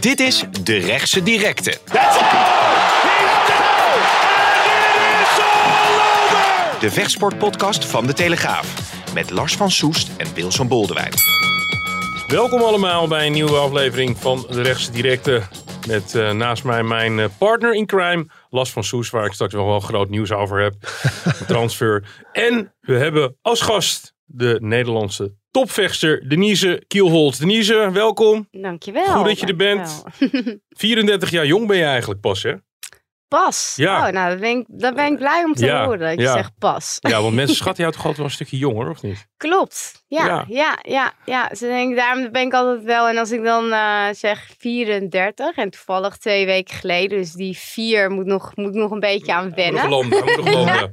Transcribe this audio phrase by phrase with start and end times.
[0.00, 1.78] Dit is De Rechtse Directe.
[6.80, 8.94] De vechtsportpodcast van De Telegraaf.
[9.14, 11.12] Met Lars van Soest en Wilson Boldewijn.
[12.26, 15.42] Welkom allemaal bij een nieuwe aflevering van De Rechtse Directe.
[15.86, 19.52] Met eh, naast mij mijn eh, partner in crime, Lars van Soes, waar ik straks
[19.52, 20.74] nog wel groot nieuws over heb.
[21.46, 22.24] Transfer.
[22.32, 27.38] En we hebben als gast de Nederlandse topvechter Denise Kielholt.
[27.38, 28.48] Denise, welkom.
[28.50, 29.04] Dankjewel.
[29.06, 30.02] Goed dat je er bent.
[30.18, 30.58] dankjewel.
[30.68, 32.52] 34 jaar jong ben je eigenlijk pas, hè?
[33.40, 33.72] Pas.
[33.76, 33.94] Ja.
[33.96, 35.98] Oh, nou, daar ben, ik, daar ben ik blij om te Ja, horen.
[35.98, 36.32] dat Ik ja.
[36.32, 36.96] zeg pas.
[37.00, 39.26] Ja, want mensen schatten jou toch altijd wel een stukje jonger, of niet?
[39.36, 40.04] Klopt.
[40.06, 40.78] Ja, Ja.
[40.82, 41.54] ja, ja.
[41.54, 43.08] Ze denken, daarom ben ik altijd wel.
[43.08, 48.10] En als ik dan eh, zeg 34 en toevallig twee weken geleden, dus die vier
[48.10, 49.82] moet nog, moet nog een beetje aan Moet wennen.
[49.82, 50.90] nog landen, moet nog landen.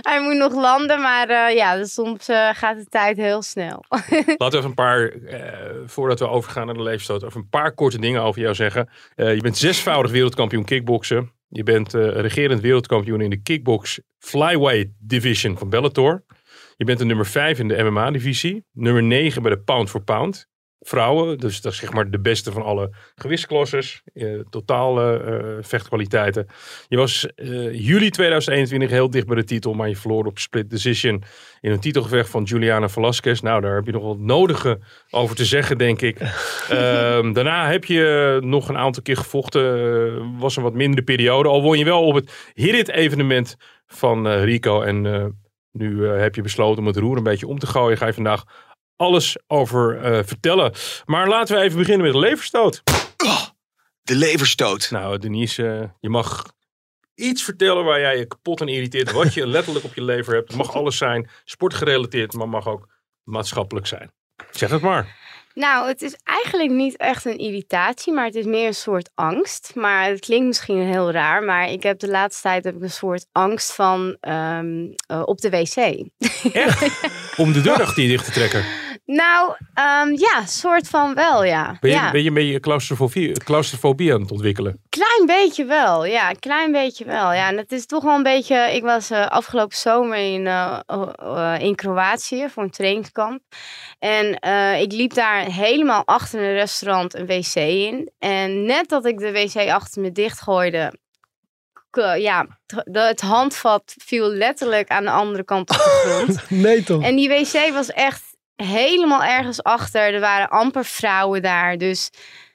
[0.00, 3.84] Hij moet nog landen, maar eh, ja, dus soms eh, gaat de tijd heel snel.
[3.88, 7.72] Laten we even een paar, eh, voordat we overgaan naar de leefstoot, even een paar
[7.74, 8.88] korte dingen over jou zeggen.
[9.16, 11.32] Eh, je bent zesvoudig wereldkampioen kickboksen.
[11.52, 16.24] Je bent eh, regerend wereldkampioen in de kickbox flyweight division van Bellator.
[16.76, 18.64] Je bent de nummer 5 in de MMA divisie.
[18.72, 20.48] Nummer 9 bij de pound for pound.
[20.82, 24.02] Vrouwen, dus dat is zeg maar de beste van alle gewichtsklasses.
[24.14, 26.46] eh, totale eh, vechtkwaliteiten.
[26.88, 30.70] Je was eh, juli 2021 heel dicht bij de titel, maar je verloor op split
[30.70, 31.22] decision
[31.60, 33.40] in een titelgevecht van Juliana Velasquez.
[33.40, 36.18] Nou, daar heb je nog wat nodige over te zeggen, denk ik.
[36.68, 39.62] Ehm, daarna heb je nog een aantal keer gevochten.
[39.62, 41.48] Eh, was een wat mindere periode.
[41.48, 44.82] Al won je wel op het Hit evenement van Rico.
[44.82, 45.38] En
[45.72, 47.98] nu heb je besloten om het roer een beetje om te gooien.
[47.98, 48.44] Ga je vandaag
[49.00, 50.72] alles over eh, vertellen.
[51.04, 52.82] Maar laten we even beginnen met de leverstoot.
[54.02, 54.90] De leverstoot.
[54.90, 56.44] Nou, Denise, eh, je mag
[57.14, 59.12] iets vertellen waar jij je kapot en irriteert.
[59.12, 60.48] Wat je letterlijk op je lever hebt.
[60.48, 61.30] Het mag alles zijn.
[61.44, 62.88] Sportgerelateerd, maar mag ook
[63.24, 64.12] maatschappelijk zijn.
[64.50, 65.18] Zeg het maar.
[65.54, 69.72] Nou, het is eigenlijk niet echt een irritatie, maar het is meer een soort angst.
[69.74, 72.90] Maar het klinkt misschien heel raar, maar ik heb de laatste tijd heb ik een
[72.90, 76.06] soort angst van ehm, eh, op de wc.
[76.52, 77.00] Echt?
[77.36, 78.64] Om de deur achter je dicht te trekken.
[79.12, 81.76] Nou, ehm, ja, soort van wel, ja.
[81.80, 82.10] Ben je, ja.
[82.10, 84.82] ben je een beetje claustrofobie, claustrofobie aan het ontwikkelen?
[84.88, 87.32] Klein beetje wel, ja, een klein beetje wel.
[87.32, 88.56] Ja, en het is toch wel een beetje.
[88.56, 93.42] Ik was eh, afgelopen zomer in, eh, eh, in Kroatië voor een trainingskamp.
[93.98, 98.10] En eh, ik liep daar helemaal achter een restaurant een wc in.
[98.18, 100.98] En net dat ik de wc achter me dichtgooide.
[102.18, 102.46] Ja,
[102.84, 106.40] het handvat viel letterlijk aan de andere kant op de grond.
[106.62, 107.02] Nee toch?
[107.02, 108.29] En die wc was echt
[108.64, 110.14] helemaal ergens achter.
[110.14, 111.78] Er waren amper vrouwen daar.
[111.78, 112.10] Dus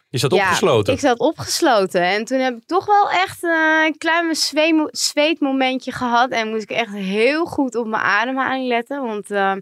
[0.09, 0.93] Je zat ja, opgesloten.
[0.93, 2.01] Ik zat opgesloten.
[2.01, 4.35] En toen heb ik toch wel echt eh, een klein
[4.91, 6.29] zweetmomentje gehad.
[6.29, 9.03] En moest ik echt heel goed op mijn ademhaling letten.
[9.03, 9.53] Want eh,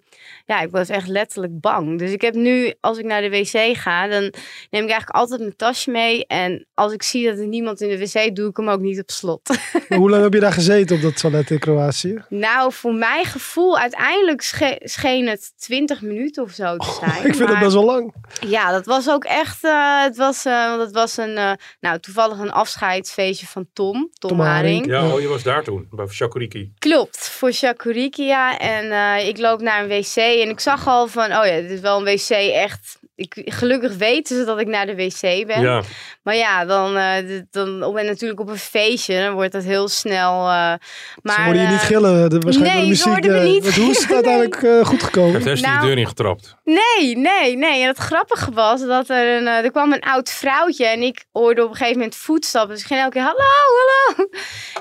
[0.46, 2.00] ja, ik was echt letterlijk bang.
[2.00, 5.40] Dus ik heb nu, als ik naar de wc ga, dan neem ik eigenlijk altijd
[5.40, 6.26] mijn tasje mee.
[6.28, 9.00] En als ik zie dat er niemand in de wc, doe ik hem ook niet
[9.02, 9.50] op slot.
[9.88, 12.24] Hoe lang heb je daar gezeten op dat toilet in Kroatië?
[12.30, 17.16] nou, voor mijn gevoel, uiteindelijk sche- scheen het 20 minuten of zo te zijn.
[17.16, 18.14] Ik vind het Maar- best wel lang.
[18.48, 19.64] Ja, dat was ook echt.
[19.64, 24.10] eh, het was, eh, want het was een, eh, nou, toevallig een afscheidsfeestje van Tom,
[24.14, 24.86] Tom, Tom Haring.
[24.86, 26.72] Ja, oh, je was daar toen, bij Shakuriki.
[26.80, 28.58] Klopt, voor Shakurikia.
[28.60, 31.72] En eh, ik loop naar een wc en ik zag al van, oh ja, dit
[31.72, 33.02] is wel een wc echt.
[33.16, 35.62] Ik, gelukkig weten ze dat ik naar de wc ben.
[35.62, 35.82] Ja,
[36.24, 39.64] Maar ja, dan, eh, d- dan op en natuurlijk op een feestje, dan wordt dat
[39.64, 40.32] heel snel.
[40.40, 40.48] eh,
[41.22, 42.30] maar, Ze hoorden je niet eh, gillen.
[42.30, 43.24] De, waarschijnlijk nee, de ze muziek.
[43.24, 43.76] hoorden me niet.
[43.76, 45.42] hoe is het uiteindelijk eh, goed gekomen?
[45.44, 46.56] heeft Nou- de deur ingetrapt.
[46.64, 47.82] Nee, nee, nee.
[47.82, 51.64] En het grappige was dat er een, er kwam een oud vrouwtje en ik hoorde
[51.64, 52.72] op een gegeven moment voetstappen.
[52.72, 54.28] Dus ik ging elke keer hallo, hallo.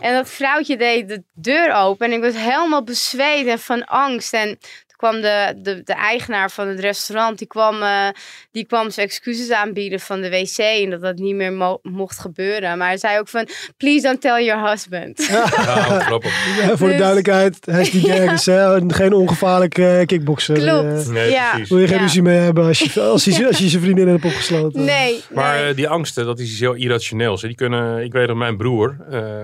[0.01, 4.33] En dat vrouwtje deed de deur open en ik was helemaal bezweet en van angst.
[4.33, 4.59] En
[5.03, 8.09] kwam de, de, de eigenaar van het restaurant, die kwam, eh,
[8.51, 12.19] die kwam zijn excuses aanbieden van de wc en dat dat niet meer mo- mocht
[12.19, 12.79] gebeuren.
[12.79, 15.27] Maar hij zei ook van, please don't tell your husband.
[15.27, 15.45] Ja.
[16.61, 18.81] Ja, voor de Dus- duidelijkheid, hij is die Gergens, hè?
[18.91, 20.55] geen ongevaarlijke eh, kickbokser.
[20.59, 21.07] Klopt.
[21.07, 21.51] Eh, Nee, Ja.
[21.51, 21.69] precies.
[21.69, 22.03] wil je geen Ja.
[22.03, 24.85] ruzie mee hebben als je, als je, als je zijn vriendin hebt opgesloten?
[24.85, 25.23] Nee.
[25.31, 25.75] Maar nee.
[25.75, 27.41] die angsten, dat is iets heel irrationeels.
[27.43, 27.49] hè.
[27.49, 29.43] Die kunnen, ik weet dat mijn broer, eh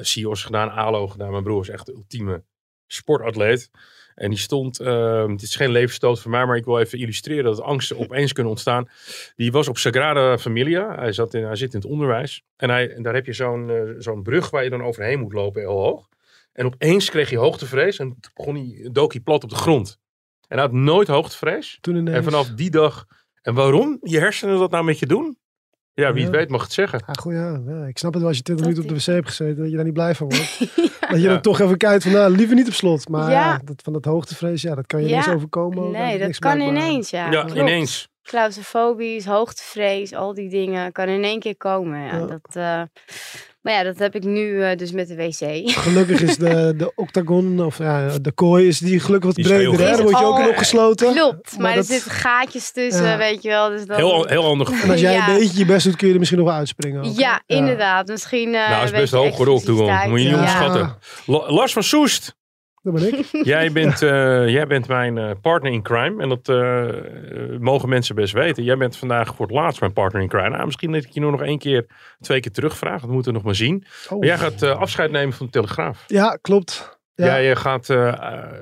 [0.00, 1.30] CIO's gedaan, ALO gedaan.
[1.30, 2.42] Mijn broer is echt de ultieme
[2.86, 3.70] sportatleet.
[4.14, 7.44] En die stond, uh, dit is geen levensstoot voor mij, maar ik wil even illustreren
[7.44, 8.88] dat angsten opeens kunnen ontstaan.
[9.36, 10.94] Die was op Sagrada Familia.
[10.94, 12.42] Hij, zat in, hij zit in het onderwijs.
[12.56, 15.32] En, hij, en daar heb je zo'n uh, zo'n brug waar je dan overheen moet
[15.32, 16.08] lopen, heel hoog.
[16.52, 19.98] En opeens kreeg hij hoogtevrees en begon hij, dook hij plat op de grond.
[20.48, 21.78] En hij had nooit hoogtevrees.
[21.80, 22.08] Toen.
[22.08, 23.06] En vanaf die dag.
[23.42, 25.38] En waarom je hersenen dat nou met je doen?
[25.94, 26.26] Ja, wie Ja.
[26.28, 27.02] het weet mag het zeggen.
[27.06, 27.60] Ja, goed, ja.
[27.66, 27.84] ja.
[27.86, 29.70] Ik snap het wel als je 20 Dat minuten op de wc hebt gezeten, dat
[29.70, 30.56] je daar niet blij van wordt.
[30.58, 30.66] Ja.
[31.08, 31.32] Dat je Ja.
[31.32, 33.08] dan toch even kijkt van, nou, liever niet op slot.
[33.08, 35.12] Maar dat, van dat hoogtevrees, ja, dat kan je Ja.
[35.12, 35.90] ineens overkomen.
[35.90, 36.82] Nee, Niks dat kan blijkbaar.
[36.86, 37.30] ineens, ja.
[37.30, 37.58] Ja, Klopt.
[37.58, 38.08] ineens.
[38.22, 41.98] Claustrofobisch, hoogtevrees, al die dingen kan in één keer komen.
[42.00, 42.26] Ja, Ja.
[42.26, 42.82] Dat, eh,
[43.64, 45.70] maar ja, dat heb ik nu eh, dus met de wc.
[45.70, 49.78] Gelukkig is de, de octagon, of ja, de kooi, is die gelukkig wat breder.
[49.96, 51.12] Dan word je ook in opgesloten.
[51.14, 53.16] Klopt, maar, Maar er zitten gaatjes tussen, Ja.
[53.16, 53.68] weet je wel.
[53.68, 54.82] Dus dan, Heel, heel ander gevoel.
[54.84, 55.28] En als jij Ja.
[55.28, 57.04] een beetje je best doet, kun je er misschien nog wel uitspringen.
[57.04, 57.18] ook?
[57.18, 58.06] Ja, inderdaad.
[58.08, 58.54] Misschien.
[58.54, 59.54] eh Nou, is best hoog octagon.
[59.54, 60.08] explosiviteit.
[60.08, 60.40] Moet je niet Ja.
[60.40, 60.96] onderschatten.
[61.26, 62.34] La- Lars van Soest,
[62.84, 63.26] Dat ben ik.
[63.54, 66.22] jij bent, eh, jij bent mijn eh, partner in crime.
[66.22, 68.64] En dat eh, mogen mensen best weten.
[68.64, 70.48] Jij bent vandaag voor het laatst mijn partner in crime.
[70.48, 71.86] Nou, misschien dat ik je nog één keer,
[72.20, 73.00] twee keer terugvraag.
[73.00, 73.84] Dat moeten we nog maar zien.
[74.08, 74.18] Oh.
[74.18, 76.04] Maar jij gaat afscheid nemen van de Telegraaf.
[76.06, 76.98] Ja, klopt.
[77.14, 77.94] Ja, Jij gaat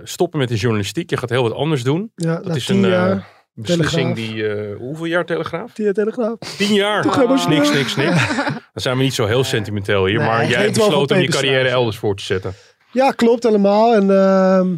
[0.02, 1.10] stoppen met de journalistiek.
[1.10, 2.12] Je gaat heel wat anders doen.
[2.14, 3.22] ja, Dat is een
[3.54, 4.34] beslissing Telegraaf.
[4.34, 4.74] die...
[4.74, 5.72] hoeveel jaar Telegraaf?
[5.72, 6.38] tien jaar telegraaf.
[6.38, 7.02] Tien jaar.
[7.02, 7.48] Toch.
[7.48, 8.26] Niks, niks, niks.
[8.72, 10.18] Dan zijn we niet zo heel sentimenteel hier.
[10.18, 12.54] Nee, maar jij hebt 12 besloten om je carrière elders voor te zetten.
[12.92, 13.94] Ja, klopt helemaal.
[13.94, 14.76] En ehm,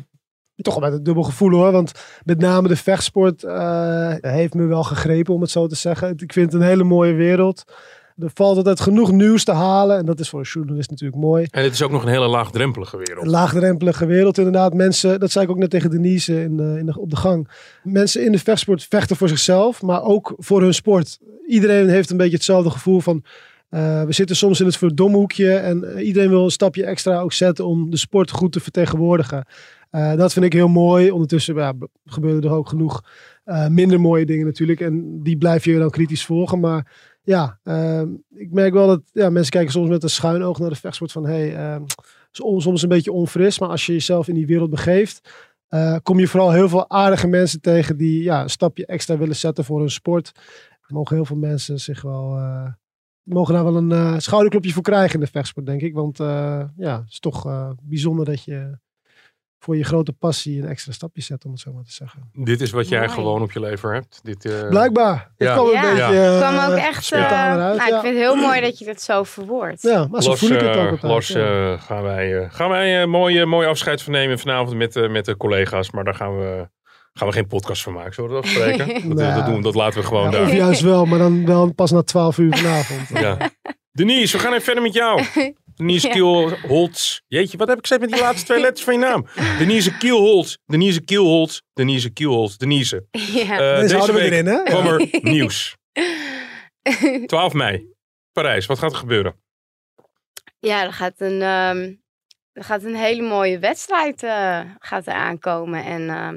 [0.56, 1.72] toch wel met een dubbel gevoel hoor.
[1.72, 1.92] Want
[2.24, 6.10] met name de vechtsport eh, heeft me wel gegrepen, om het zo te zeggen.
[6.16, 7.64] Ik vind het een hele mooie wereld.
[8.18, 9.98] Er valt altijd genoeg nieuws te halen.
[9.98, 11.46] En dat is voor een journalist natuurlijk mooi.
[11.50, 13.26] En het is ook nog een hele laagdrempelige Een wereld.
[13.26, 14.74] laagdrempelige wereld inderdaad.
[14.74, 17.48] Mensen, dat zei ik ook net tegen Denise in de, in de, op de gang.
[17.82, 21.18] Mensen in de vechtsport vechten voor zichzelf, maar ook voor hun sport.
[21.46, 23.24] Iedereen heeft een beetje hetzelfde gevoel van...
[23.74, 27.32] eh, we zitten soms in het verdomhoekje en eh, iedereen wil een stapje extra ook
[27.32, 29.44] zetten om de sport goed te vertegenwoordigen.
[29.90, 31.10] Eh, dat vind ik heel mooi.
[31.10, 31.72] Ondertussen ja,
[32.04, 33.02] gebeuren er ook genoeg
[33.68, 34.80] minder mooie dingen natuurlijk.
[34.80, 36.60] En die blijf je dan kritisch volgen.
[36.60, 36.92] Maar
[37.22, 40.70] ja, ehm, ik merk wel dat ja, mensen kijken soms met een schuin oog naar
[40.70, 41.26] de vechtsport van...
[41.26, 41.82] Hey, ehm,
[42.30, 45.28] soms een beetje onfris, maar als je jezelf in die wereld begeeft,
[46.02, 49.64] kom je vooral heel veel aardige mensen tegen die ja, een stapje extra willen zetten
[49.64, 50.32] voor hun sport.
[50.86, 52.38] Mogen heel veel mensen zich wel,
[53.24, 55.94] mogen daar wel een eh, schouderklopje voor krijgen in de vechtsport, denk ik.
[55.94, 58.78] Want eh, ja, het is toch eh, bijzonder dat je
[59.58, 62.30] voor je grote passie een extra stapje zet, om het zo maar te zeggen.
[62.32, 63.10] Dit is wat jij Mooi.
[63.10, 64.20] gewoon op je lever hebt.
[64.22, 65.32] Dit, eh, Blijkbaar.
[65.36, 65.52] Het ja.
[65.54, 65.80] kwam een Ja.
[65.82, 66.14] beetje...
[66.14, 66.38] Ja.
[66.38, 67.10] kwam ook echt.
[67.10, 67.72] nou, ja.
[67.74, 69.82] Ik vind het heel mooi dat je dat zo verwoordt.
[69.82, 71.34] Ja, maar zo Lars, voel ik het ook altijd.
[71.34, 75.10] Eh, gaan wij, eh, gaan wij eh, mooi, mooi afscheid van nemen vanavond met, eh,
[75.10, 75.90] met de collega's.
[75.90, 76.68] Maar daar gaan we,
[77.18, 78.14] gaan we geen podcast van maken.
[78.14, 78.86] Zullen we dat afspreken?
[79.08, 79.34] dat, Nou.
[79.34, 80.42] dat, doen, we- dat laten we gewoon Ja, daar.
[80.42, 83.08] of juist wel, maar dan wel pas na 12 uur vanavond.
[83.08, 83.50] Ja.
[83.92, 85.22] Denise, we gaan even verder met jou.
[85.76, 86.12] Denise Ja.
[86.12, 87.20] Kielholz.
[87.26, 89.26] Jeetje, wat heb ik gezegd met die laatste twee letters van je naam?
[89.58, 90.56] Denise Kielholz.
[90.66, 91.60] Denise Kielholz.
[91.72, 92.56] Denise Kielholz.
[92.56, 93.06] Denise.
[93.10, 93.20] Ja.
[93.42, 94.62] Eh, Deze deze houden we week erin, hè?
[94.62, 95.76] kwam er nieuws.
[97.26, 97.92] 12 mei.
[98.32, 98.66] Parijs.
[98.66, 99.36] Wat gaat er gebeuren?
[100.58, 101.92] Ja, er gaat een, ehm,
[102.52, 105.84] er gaat een hele mooie wedstrijd eh, gaat er aankomen.
[105.84, 106.36] En ehm,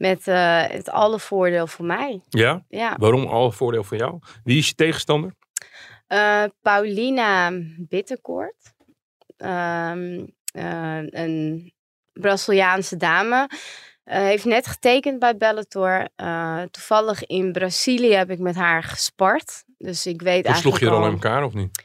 [0.00, 2.20] met eh, het alle voordeel voor mij.
[2.28, 2.64] Ja?
[2.68, 2.96] Ja.
[2.98, 4.18] Waarom al voordeel voor jou?
[4.44, 5.34] Wie is je tegenstander?
[6.06, 8.74] Eh, Paulina Bittencourt.
[9.36, 11.72] Ehm, eh, een
[12.12, 13.48] Braziliaanse dame.
[14.04, 16.08] Heeft net getekend bij Bellator.
[16.70, 19.64] Toevallig in Brazilië heb ik met haar gespart.
[19.78, 21.06] Dus ik weet Of sloeg eigenlijk je er al al...
[21.06, 21.84] in elkaar of niet?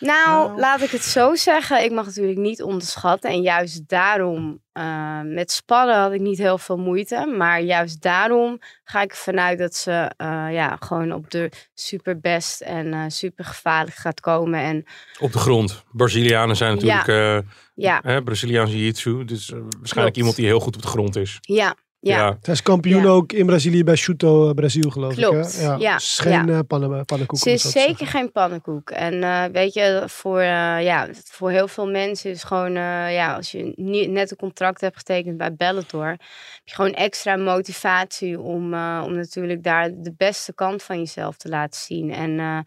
[0.00, 0.60] Nou, Nou.
[0.60, 1.84] laat ik het zo zeggen.
[1.84, 3.30] Ik mag natuurlijk niet onderschatten.
[3.30, 7.34] En juist daarom, eh, met sparren had ik niet heel veel moeite.
[7.38, 12.60] Maar juist daarom ga ik ervan uit dat ze eh, ja, gewoon op de superbest
[12.60, 14.60] en eh super gevaarlijk gaat komen.
[14.60, 14.84] En
[15.20, 15.84] Op de grond.
[15.92, 17.44] Brazilianen zijn natuurlijk
[17.76, 19.24] ja, hè, Braziliaans jiu-jitsu.
[19.24, 20.16] Dus waarschijnlijk Klopt.
[20.16, 21.38] iemand die heel goed op de grond is.
[21.40, 21.74] ja,
[22.08, 22.38] ja.
[22.42, 23.08] Zij is kampioen Ja.
[23.08, 25.60] ook in Brazilië bij Shuto eh, Brazil, geloof Klopt, ik.
[25.60, 25.74] Hè?
[25.74, 26.52] ja, Het is geen ja.
[26.52, 27.38] eh, pannen, pannenkoek.
[27.38, 28.06] Ze is zeker zeggen.
[28.06, 28.90] geen pannenkoek.
[28.90, 33.34] En eh, weet je, voor, eh, ja, voor heel veel mensen is gewoon, eh, ja,
[33.34, 33.72] als je
[34.08, 36.18] net een contract hebt getekend bij Bellator, heb
[36.64, 41.48] je gewoon extra motivatie om, eh, om natuurlijk daar de beste kant van jezelf te
[41.48, 42.12] laten zien.
[42.12, 42.58] En eh,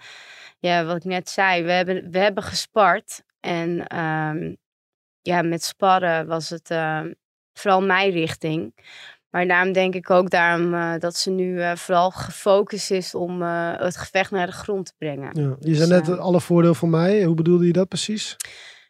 [0.59, 3.23] ja, wat ik net zei, we hebben, we hebben gespart.
[3.39, 4.53] En ehm,
[5.21, 7.01] ja, met sparren was het eh,
[7.53, 8.73] vooral mijn richting.
[9.29, 13.41] Maar daarom denk ik ook daarom, eh, dat ze nu eh, vooral gefocust is om
[13.41, 15.41] eh, het gevecht naar de grond te brengen.
[15.41, 15.55] Ja.
[15.59, 16.13] Je zei net Ja.
[16.13, 17.23] eh, alle voordeel voor mij.
[17.23, 18.35] Hoe bedoelde je dat precies?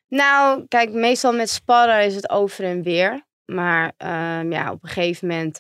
[0.08, 3.25] Nou, kijk, meestal met sparren is het over en weer.
[3.46, 5.58] Maar ehm, ja, op een gegeven moment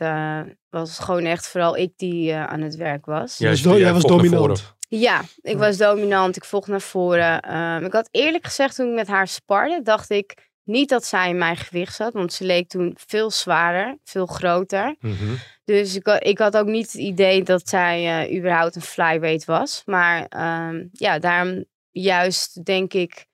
[0.69, 3.37] was het gewoon echt vooral ik die eh, aan het werk was.
[3.37, 4.75] Jij was is- do- jij jij was dominant.
[4.89, 5.57] Ja, ik Ja.
[5.57, 6.35] was dominant.
[6.35, 7.39] Ik vocht naar voren.
[7.41, 11.29] Ehm, ik had eerlijk gezegd toen ik met haar sparde, dacht ik niet dat zij
[11.29, 14.95] in mijn gewicht zat, want ze leek toen veel zwaarder, veel groter.
[14.99, 15.33] Mhm.
[15.65, 19.81] Dus ik, ik had ook niet het idee dat zij eh, überhaupt een flyweight was.
[19.85, 23.25] Maar ehm, ja, daarom juist denk ik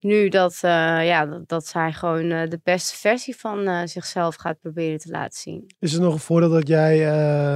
[0.00, 4.34] nu dat, eh, ja, dat, dat zij gewoon eh, de beste versie van eh, zichzelf
[4.36, 5.66] gaat proberen te laten zien.
[5.78, 6.96] Is er nog een voordeel dat jij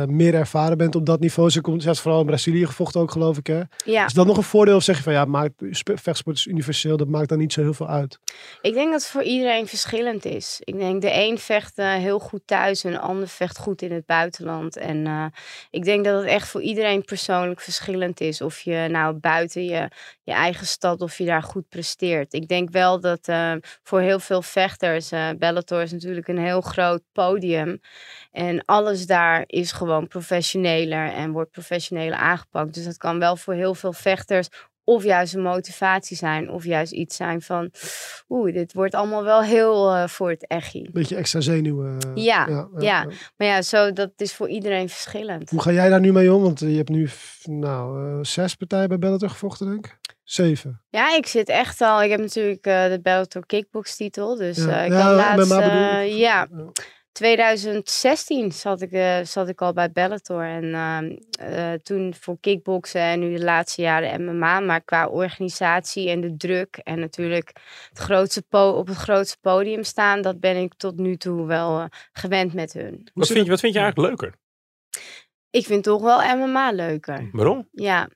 [0.06, 1.50] meer ervaren bent op dat niveau?
[1.50, 3.46] Ze komt zelfs vooral in Brazilië gevochten ook, geloof ik.
[3.46, 3.60] Hè?
[3.84, 6.46] Ja, Is dat nog een voordeel of zeg je van ja, maakt, sp- vechtsport is
[6.46, 8.18] universeel, dat maakt dan niet zo heel veel uit?
[8.60, 10.60] ik denk dat het voor iedereen verschillend is.
[10.64, 14.06] Ik denk de een vecht heel goed thuis en de ander vecht goed in het
[14.06, 14.76] buitenland.
[14.76, 15.32] En
[15.70, 18.40] ik denk dat het echt voor iedereen persoonlijk verschillend is.
[18.40, 19.88] Of je nou buiten je,
[20.22, 22.31] je eigen stad, of je daar goed presteert.
[22.32, 26.60] Ik denk wel dat eh, voor heel veel vechters, eh Bellator is natuurlijk een heel
[26.60, 27.80] groot podium.
[28.30, 32.74] En alles daar is gewoon professioneler en wordt professioneler aangepakt.
[32.74, 34.48] Dus dat kan wel voor heel veel vechters
[34.84, 37.70] of juist een motivatie zijn, of juist iets zijn van,
[38.28, 40.88] oeh, dit wordt allemaal wel heel eh, voor het echi.
[40.92, 41.98] Beetje extra zenuwen.
[42.14, 43.06] eh, Ja, ja.
[43.36, 45.50] Maar ja, zo, dat is voor iedereen verschillend.
[45.50, 46.42] Hoe ga jij daar nu mee om?
[46.42, 47.08] Want je hebt nu
[47.44, 49.98] nou, zes partijen bij Bellator gevochten, denk ik.
[50.24, 50.82] Zeven.
[50.90, 54.78] Ja, ik zit echt al, ik heb natuurlijk eh, de Bellator Kickbox titel, dus Ja.
[54.78, 56.70] eh, ik Ja, laatst, eh, ja, Ja.
[57.12, 60.44] 2016 zat ik, eh, zat ik al bij Bellator.
[60.44, 61.16] En ehm,
[61.52, 64.60] eh, toen voor kickboksen en nu de laatste jaren MMA.
[64.60, 67.52] Maar qua organisatie en de druk en natuurlijk
[67.88, 70.22] het grootste po- op het grootste podium staan.
[70.22, 73.08] Dat ben ik tot nu toe wel eh, gewend met hun.
[73.14, 74.38] Wat, vind je, wat vind je eigenlijk leuker?
[75.50, 77.28] Ik vind toch wel MMA leuker.
[77.32, 77.68] Waarom?
[77.72, 78.08] Ja.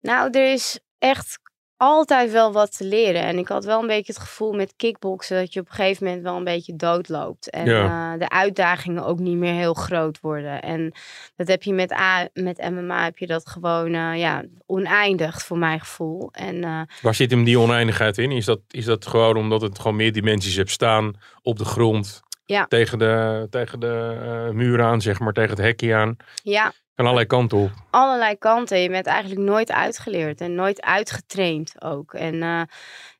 [0.00, 1.38] Nou, er is echt
[1.76, 3.22] altijd wel wat te leren.
[3.22, 6.04] En ik had wel een beetje het gevoel met kickboksen dat je op een gegeven
[6.06, 7.50] moment wel een beetje doodloopt.
[7.50, 8.12] En Ja.
[8.12, 10.62] eh, de uitdagingen ook niet meer heel groot worden.
[10.62, 10.92] En
[11.36, 15.58] dat heb je met, A, met MMA heb je dat gewoon eh, ja, oneindig voor
[15.58, 16.28] mijn gevoel.
[16.32, 18.30] En eh, Waar zit hem die oneindigheid in?
[18.30, 22.20] Is dat, is dat gewoon omdat het gewoon meer dimensies hebt staan op de grond?
[22.44, 22.66] Ja.
[22.66, 26.16] Tegen de, tegen de muur aan, zeg maar, tegen het hekje aan.
[26.42, 27.70] ja, Kan allerlei kanten op.
[27.90, 28.78] allerlei kanten.
[28.78, 32.14] Je bent eigenlijk nooit uitgeleerd en nooit uitgetraind ook.
[32.14, 32.62] En eh,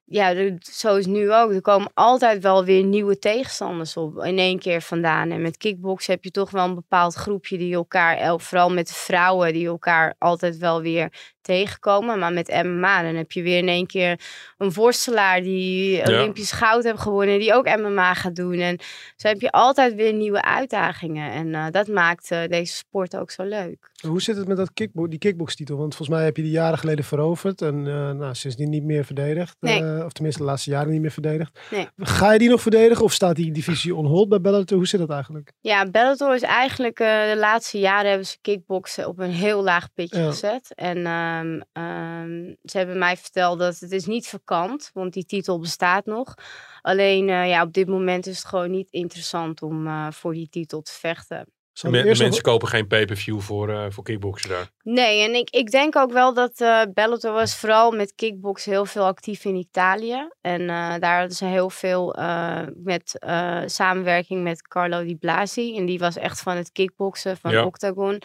[0.05, 1.53] ja, zo is nu ook.
[1.53, 5.31] Er komen altijd wel weer nieuwe tegenstanders op in één keer vandaan.
[5.31, 8.93] En met kickboksen heb je toch wel een bepaald groepje die elkaar, el- vooral met
[8.93, 11.13] vrouwen, die elkaar altijd wel weer
[11.43, 12.19] tegenkomen.
[12.19, 14.21] Maar met MMA, dan heb je weer in één keer
[14.59, 18.59] een worstelaar die Olympisch goud heeft gewonnen, die ook MMA gaat doen.
[18.59, 18.79] En
[19.17, 21.31] zo heb je altijd weer nieuwe uitdagingen.
[21.33, 23.91] En eh, dat maakt eh, deze sport ook zo leuk.
[24.07, 25.77] Hoe zit het met dat kickbo die kickbox-titel?
[25.77, 29.05] Want volgens mij heb je die jaren geleden veroverd en eh nou, sindsdien niet meer
[29.05, 29.57] verdedigd.
[29.61, 29.83] Nee.
[29.83, 31.59] Eh, of tenminste de laatste jaren niet meer verdedigd.
[31.71, 31.89] Nee.
[31.99, 34.77] Ga je die nog verdedigen of staat die divisie on hold bij Bellator?
[34.77, 35.53] Hoe zit dat eigenlijk?
[35.61, 39.93] Ja, Bellator is eigenlijk eh, de laatste jaren hebben ze kickboksen op een heel laag
[39.95, 40.27] pitje Ja.
[40.31, 40.73] gezet.
[40.75, 41.07] En
[41.41, 46.07] ehm, ehm, ze hebben mij verteld dat het is niet vakant, want die titel bestaat
[46.07, 46.35] nog.
[46.83, 50.49] Alleen eh, ja, op dit moment is het gewoon niet interessant om eh, voor die
[50.49, 51.47] titel te vechten.
[51.73, 54.71] De mensen kopen geen pay-per-view voor, eh voor kickboksen daar.
[54.83, 58.85] Nee, en ik, ik denk ook wel dat eh Bellator was vooral met kickbox heel
[58.85, 60.29] veel actief in Italië.
[60.41, 65.77] En eh, daar hadden ze heel veel eh, met eh, samenwerking met Carlo Di Blasi.
[65.77, 67.65] En die was echt van het kickboksen, van Ja.
[67.65, 68.23] Octagon.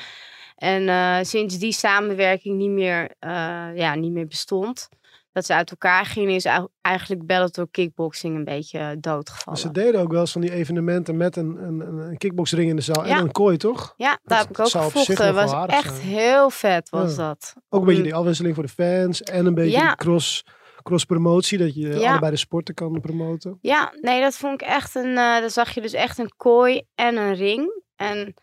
[0.57, 4.89] En eh, sinds die samenwerking niet meer, eh, ja, niet meer bestond,
[5.31, 6.45] dat ze uit elkaar gingen, is
[6.81, 9.59] eigenlijk Bellator kickboxing een beetje eh, doodgevallen.
[9.59, 12.81] Ze deden ook wel eens van die evenementen met een, een, een, kickboxring in de
[12.81, 13.93] zaal en een kooi, toch?
[13.97, 15.33] Ja, daar Dat heb ik ook gevochten.
[15.33, 16.07] was echt zijn.
[16.07, 17.27] heel vet, was Ja.
[17.27, 17.53] dat.
[17.69, 19.87] Ook een beetje Om- die afwisseling voor de fans en een beetje Ja.
[19.87, 20.43] die cross,
[20.83, 22.09] cross promotie, dat je Ja.
[22.09, 23.57] allebei de sporten kan promoten.
[23.61, 25.15] Ja, nee, dat vond ik echt een.
[25.15, 27.83] daar zag je dus echt een kooi en een ring.
[27.95, 28.33] En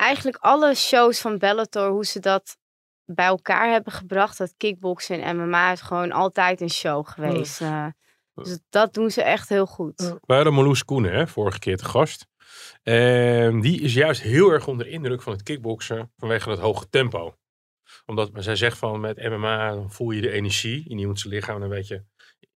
[0.00, 2.58] eigenlijk alle shows van Bellator, hoe ze dat
[3.04, 7.60] bij elkaar hebben gebracht, dat kickboksen en MMA is gewoon altijd een show geweest.
[7.60, 7.86] Eh,
[8.34, 10.16] dus dat doen ze echt heel goed.
[10.20, 12.26] Wij hadden Marloes Koenen, hè, vorige keer te gast.
[12.82, 17.34] En die is juist heel erg onder indruk van het kickboksen vanwege het hoge tempo.
[18.06, 21.60] Omdat maar zij zegt van met MMA voel je de energie in iemands lichaam.
[21.60, 22.02] Dan weet je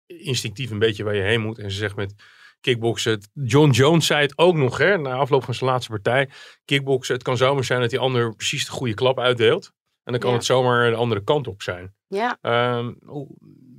[0.05, 1.59] instinctief een beetje waar je heen moet.
[1.59, 2.15] En ze zegt met
[2.63, 3.21] kickboksen.
[3.33, 6.29] John Jones zei het ook nog hè, na afloop van zijn laatste partij.
[6.65, 9.71] Kickboksen, het kan zomaar zijn dat die ander precies de goede klap uitdeelt.
[10.03, 10.35] En dan kan Ja.
[10.35, 11.93] het zomaar de andere kant op zijn.
[12.07, 12.93] Ja, Ehm,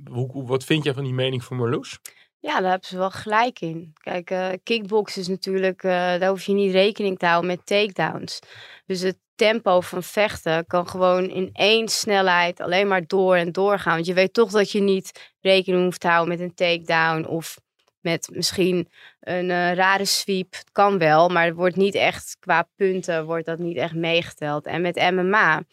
[0.09, 1.99] hoe, wat vind jij van die mening van Marloes?
[2.39, 3.93] ja, daar hebben ze wel gelijk in.
[3.93, 8.39] Kijk, eh kickboksen is natuurlijk, eh, daar hoef je niet rekening te houden met takedowns.
[8.85, 13.79] Dus het tempo van vechten kan gewoon in één snelheid alleen maar door en door
[13.79, 13.93] gaan.
[13.93, 17.57] Want je weet toch dat je niet rekening hoeft te houden met een takedown of
[18.05, 20.51] met misschien een eh, rare sweep.
[20.51, 24.65] Het kan wel, maar het wordt niet echt qua punten wordt dat niet echt meegeteld.
[24.65, 25.63] En met MMA,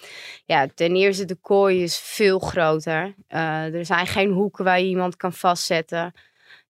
[0.45, 3.15] ja, ten eerste de kooi is veel groter.
[3.29, 6.13] Eh, er zijn geen hoeken waar je iemand kan vastzetten.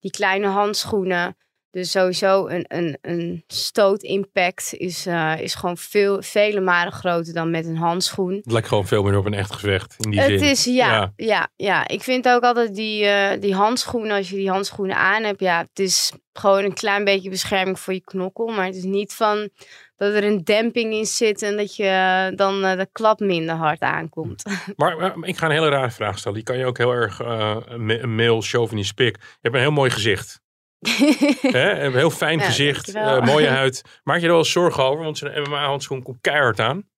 [0.00, 1.36] die kleine handschoenen.
[1.72, 7.50] Dus sowieso een, een, een stoot-impact is, eh, is gewoon veel, vele malen groter dan
[7.50, 8.34] met een handschoen.
[8.34, 9.94] Het lijkt gewoon veel meer op een echt gevecht.
[9.98, 10.50] In die Het zin.
[10.50, 11.50] is, ja, ja.
[11.56, 15.40] Ja, Ik vind ook altijd die, eh, die handschoenen, als je die handschoenen aan hebt,
[15.40, 18.46] ja, het is gewoon een klein beetje bescherming voor je knokkel.
[18.46, 19.48] Maar het is niet van
[19.96, 23.80] dat er een demping in zit en dat je eh, dan de klap minder hard
[23.80, 24.44] aankomt.
[24.76, 26.36] Maar, maar ik ga een hele rare vraag stellen.
[26.36, 29.16] Die kan je ook heel erg een male chauvinist pik.
[29.16, 30.41] Je hebt een heel mooi gezicht.
[31.92, 33.82] Heel fijn Ja, gezicht, eh, mooie huid.
[34.02, 35.04] Maak je er wel eens zorgen over?
[35.04, 36.90] Want zo'n MMA-handschoen komt keihard aan.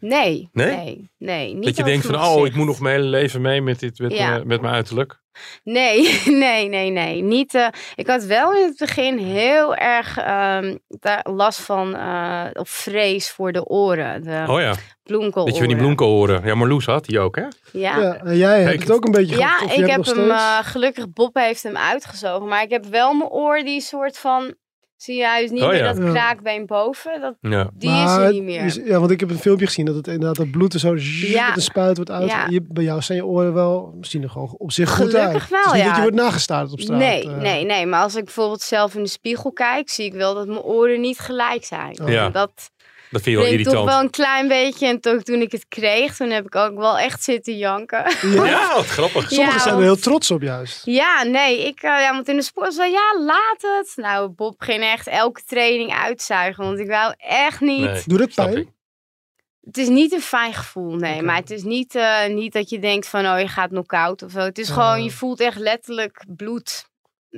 [0.00, 0.66] Nee, Nee?
[0.76, 1.54] nee, nee.
[1.54, 3.98] niet dat je denkt van, oh, ik moet nog mijn hele leven mee met, dit,
[3.98, 4.28] met, Ja.
[4.30, 5.20] mijn- met mijn uiterlijk.
[5.64, 7.22] Nee, nee, nee, nee.
[7.22, 12.44] Niet, eh, ik had wel in het begin heel erg ehm, daar last van, eh,
[12.52, 14.22] of vrees voor de oren.
[14.22, 15.52] De Oh ja, bloemkooloren.
[15.52, 16.44] dat je die bloemkool horen.
[16.44, 17.42] Ja, Marloes had die ook, hè?
[17.72, 20.58] Ja, Ja, en jij hebt Ik- het ook een beetje Ja, ik heb hem, eh,
[20.62, 22.48] gelukkig Bob heeft hem uitgezogen.
[22.48, 24.54] Maar ik heb wel mijn oor die soort van,
[24.96, 25.92] zie je, hij is niet Oh, meer ja.
[25.92, 27.20] dat kraakbeen boven.
[27.20, 27.70] Dat, Ja.
[27.74, 28.64] die is er niet meer.
[28.64, 30.94] is- ja, want ik heb een filmpje gezien dat het inderdaad dat bloed er zo
[31.32, 31.46] Ja.
[31.46, 32.30] met een spuit wordt uit.
[32.30, 32.46] Ja.
[32.48, 35.48] Je, bij jou zijn je oren wel misschien er gewoon op zich goed Gelukkig uit.
[35.50, 35.86] wel, het is niet ja.
[35.86, 36.98] dat je wordt nagestaard op straat.
[36.98, 37.36] nee, eh.
[37.36, 37.86] nee, nee.
[37.86, 41.00] Maar als ik bijvoorbeeld zelf in de spiegel kijk, zie ik wel dat mijn oren
[41.00, 42.00] niet gelijk zijn.
[42.02, 42.08] Oh.
[42.08, 42.28] Ja.
[42.30, 42.70] Dat
[43.10, 43.88] Dat vind je wel ik toch irritant.
[43.88, 44.86] wel een klein beetje.
[44.86, 48.04] En toch, toen ik het kreeg, toen heb ik ook wel echt zitten janken.
[48.22, 48.44] Ja?
[48.46, 49.30] Ja, wat grappig.
[49.30, 49.36] Ja.
[49.36, 50.82] Sommigen zijn er heel trots op juist.
[50.84, 53.92] Ja, nee, ik, eh, ja, want in de sport zei ja, laat het.
[53.96, 57.80] Nou, Bob ging echt elke training uitzuigen, want ik wou echt niet.
[57.80, 58.74] Nee, Doe dat pijn?
[59.64, 61.22] Het is niet een fijn gevoel, nee.
[61.22, 64.30] Maar het is niet, eh, niet dat je denkt van, oh, je gaat knock-out of
[64.30, 64.38] zo.
[64.38, 64.74] Het is Ja.
[64.74, 66.88] gewoon, je voelt echt letterlijk bloed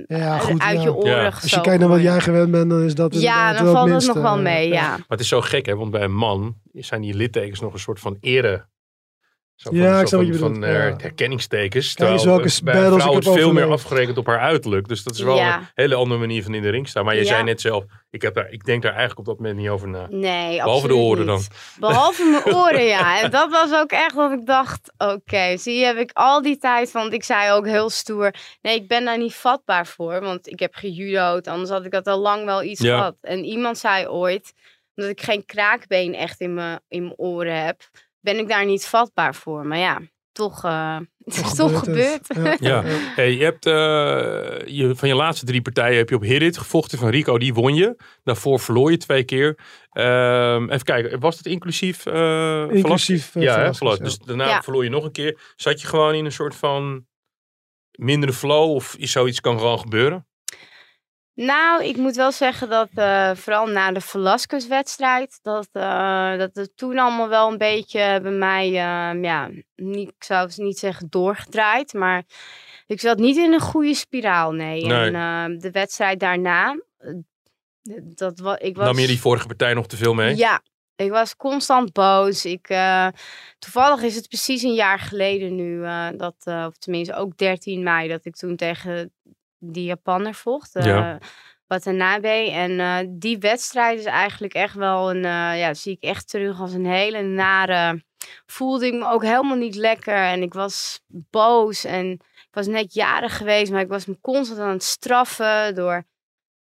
[0.07, 0.61] Ja, goed.
[0.61, 0.83] uit ja.
[0.83, 1.27] je oren Ja.
[1.27, 4.07] Als je kijkt naar wat jij gewend bent, dan is dat Ja, dan valt het
[4.07, 4.89] nog wel mee, eh, ja.
[4.89, 5.77] Maar het is zo gek, hè?
[5.77, 8.67] Want bij een man zijn die littekens nog een soort van ere.
[9.59, 10.95] Zo van, Ja, zo ik snap van, wat je van, bedoelt, eh, ja.
[10.97, 11.95] herkenningstekens.
[11.95, 14.89] Terwijl, welke eh, bij vrouw wordt veel meer afgerekend op haar uiterlijk.
[14.89, 15.59] Dus dat is wel Ja.
[15.59, 17.05] een hele andere manier van in de ring staan.
[17.05, 17.27] Maar je Ja.
[17.27, 19.89] zei net zelf, ik, heb daar, ik denk daar eigenlijk op dat moment niet over
[19.89, 20.07] na.
[20.11, 21.37] Nee, Behalve de oren dan.
[21.37, 21.49] niet.
[21.79, 23.21] Behalve mijn oren, ja.
[23.23, 26.59] En dat was ook echt dat ik dacht, oké, zie je, heb ik al die
[26.59, 30.47] tijd, want ik zei ook heel stoer, nee, ik ben daar niet vatbaar voor, want
[30.49, 32.97] ik heb gejudo'd, anders had ik dat al lang wel iets Ja.
[32.97, 33.17] gehad.
[33.21, 34.53] En iemand zei ooit,
[34.95, 37.81] omdat ik geen kraakbeen echt in mijn, in mijn oren heb,
[38.33, 39.67] ben ik daar niet vatbaar voor.
[39.67, 40.01] Maar ja,
[40.33, 42.27] toch, eh, het is toch gebeurd.
[42.35, 42.57] Ja.
[42.61, 42.83] Ja.
[43.17, 43.73] Hey, je hebt eh,
[44.77, 46.99] je, van je laatste drie partijen heb je op Hidit gevochten.
[46.99, 47.97] Van Rico, die won je.
[48.23, 49.59] Daarvoor verloor je twee keer.
[49.91, 52.07] Ehm, even kijken, was het inclusief?
[52.07, 54.05] eh Inclusief, ja, Velasquez.
[54.09, 54.63] Dus daarna Ja.
[54.63, 55.41] verloor je nog een keer.
[55.57, 57.07] Zat je gewoon in een soort van
[57.91, 58.71] mindere flow?
[58.71, 60.28] Of is zoiets kan gewoon gebeuren?
[61.41, 66.77] Nou, ik moet wel zeggen dat eh, vooral na de Velasquez-wedstrijd, dat, eh, dat het
[66.77, 71.07] toen allemaal wel een beetje bij mij, eh, ja, niet, ik zou het niet zeggen
[71.11, 72.25] doorgedraaid, maar
[72.87, 74.87] ik zat niet in een goede spiraal, nee.
[74.87, 75.11] Nee.
[75.11, 77.15] En eh, de wedstrijd daarna, eh,
[78.03, 78.87] dat wa ik was...
[78.87, 80.37] Nam je die vorige partij nog te veel mee?
[80.37, 80.63] Ja,
[80.97, 82.45] ik was constant boos.
[82.45, 82.67] Ik,
[83.59, 85.83] toevallig is het precies een jaar geleden nu,
[86.17, 86.35] dat,
[86.67, 89.13] of tenminste ook 13 mei, dat ik toen tegen
[89.59, 90.75] die Japanner vocht.
[90.77, 91.19] eh Ja.
[91.67, 92.29] Watanabe.
[92.51, 96.61] En eh, die wedstrijd is eigenlijk echt wel een, eh, ja, zie ik echt terug
[96.61, 98.05] als een hele nare.
[98.47, 102.95] Voelde ik me ook helemaal niet lekker en ik was boos en ik was net
[102.95, 106.05] jarig geweest, maar ik was me constant aan het straffen door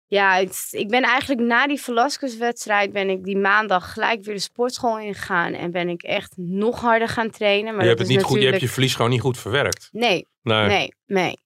[0.07, 4.41] ja, het- ik ben eigenlijk na die Velasquez-wedstrijd ben ik die maandag gelijk weer de
[4.41, 5.53] sportschool ingegaan.
[5.53, 7.73] En ben ik echt nog harder gaan trainen.
[7.75, 9.89] Maar je hebt het niet goed, je hebt je verlies gewoon niet goed verwerkt.
[9.93, 10.67] Nee, Nee.
[10.67, 11.39] nee, nee.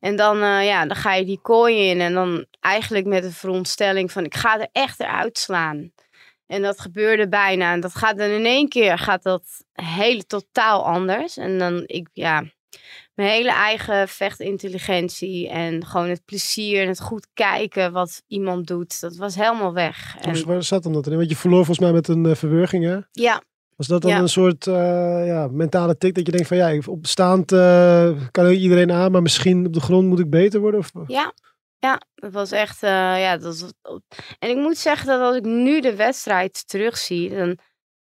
[0.00, 3.32] En dan, eh, ja, dan ga je die kooi in en dan eigenlijk met de
[3.32, 5.92] veronderstelling van ik ga er echt eruit slaan.
[6.46, 7.72] En dat gebeurde bijna.
[7.72, 11.36] En dat gaat dan in één keer gaat dat hele totaal anders.
[11.36, 12.44] En dan, ik, ja,
[13.14, 19.00] mijn hele eigen vechtintelligentie en gewoon het plezier en het goed kijken wat iemand doet,
[19.00, 20.16] dat was helemaal weg.
[20.20, 21.16] En, Waar zat hem dat in?
[21.16, 22.98] Want je verloor volgens mij met een eh, verwurging, hè?
[23.12, 23.42] ja,
[23.80, 24.18] Was dat dan Ja.
[24.18, 28.46] een soort eh, ja, mentale tik dat je denkt van ja, op staand eh, kan
[28.50, 30.80] iedereen aan, maar misschien op de grond moet ik beter worden?
[30.80, 31.32] Of, Ja,
[31.78, 32.82] ja, dat was echt.
[32.82, 32.90] eh,
[33.20, 33.72] ja, dat was,
[34.38, 37.58] en ik moet zeggen dat als ik nu de wedstrijd terugzie, dan.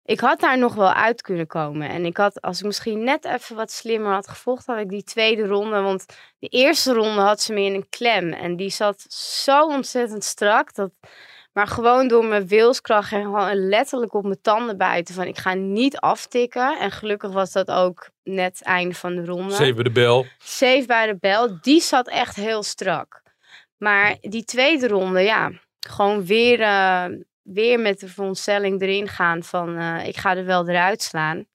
[0.04, 1.88] Ik had daar nog wel uit kunnen komen.
[1.88, 5.02] En ik had, als ik misschien net even wat slimmer had gevochten, had ik die
[5.02, 5.80] tweede ronde.
[5.80, 6.04] Want
[6.38, 8.32] de eerste ronde had ze me in een klem.
[8.32, 10.74] En die zat zo ontzettend strak.
[10.74, 10.90] Dat,
[11.56, 15.14] maar gewoon door mijn wilskracht en gewoon letterlijk op mijn tanden bijten.
[15.14, 16.78] Van ik ga niet aftikken.
[16.78, 19.54] En gelukkig was dat ook net het einde van de ronde.
[19.54, 20.26] Zeven de bel.
[20.38, 23.22] Save bij de bel, die zat echt heel strak.
[23.76, 27.04] Maar die tweede ronde, ja, gewoon weer, eh,
[27.42, 31.46] weer met de veronderstelling erin gaan van eh, ik ga er wel eruit slaan.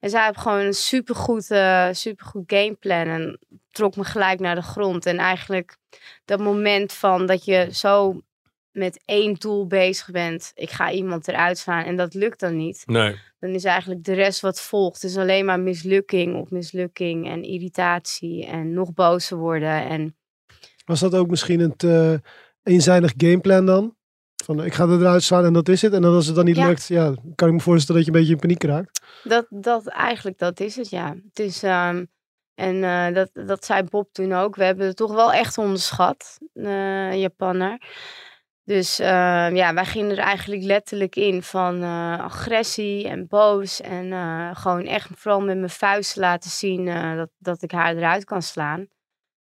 [0.00, 3.06] En zij hebben gewoon een supergoed, eh supergoed gameplan.
[3.06, 3.38] En
[3.70, 5.06] trok me gelijk naar de grond.
[5.06, 5.76] En eigenlijk
[6.24, 8.22] dat moment van dat je zo
[8.78, 10.52] met één doel bezig bent.
[10.54, 12.82] Ik ga iemand eruit slaan en dat lukt dan niet.
[12.86, 13.16] Nee.
[13.40, 15.04] Dan is eigenlijk de rest wat volgt.
[15.04, 19.88] is alleen maar mislukking op mislukking en irritatie en nog bozer worden.
[19.88, 20.16] En
[20.84, 22.20] Was dat ook misschien een te
[22.62, 23.96] eenzijdig gameplan dan?
[24.44, 25.92] Van ik ga er eruit slaan en dat is het.
[25.92, 26.66] En dan als het dan niet Ja.
[26.66, 29.00] lukt, ja, kan ik me voorstellen dat je een beetje in paniek raakt.
[29.22, 31.16] dat, dat eigenlijk, dat is het, ja.
[31.28, 32.04] Het is, ehm,
[32.54, 34.56] en eh, dat, dat zei Bob toen ook.
[34.56, 37.78] We hebben het toch wel echt onderschat, eh Japanner.
[38.68, 43.80] Dus ehm, ja, wij gingen er eigenlijk letterlijk in van eh, agressie en boos.
[43.80, 47.96] En eh, gewoon echt vooral met mijn vuist laten zien eh, dat, dat ik haar
[47.96, 48.86] eruit kan slaan.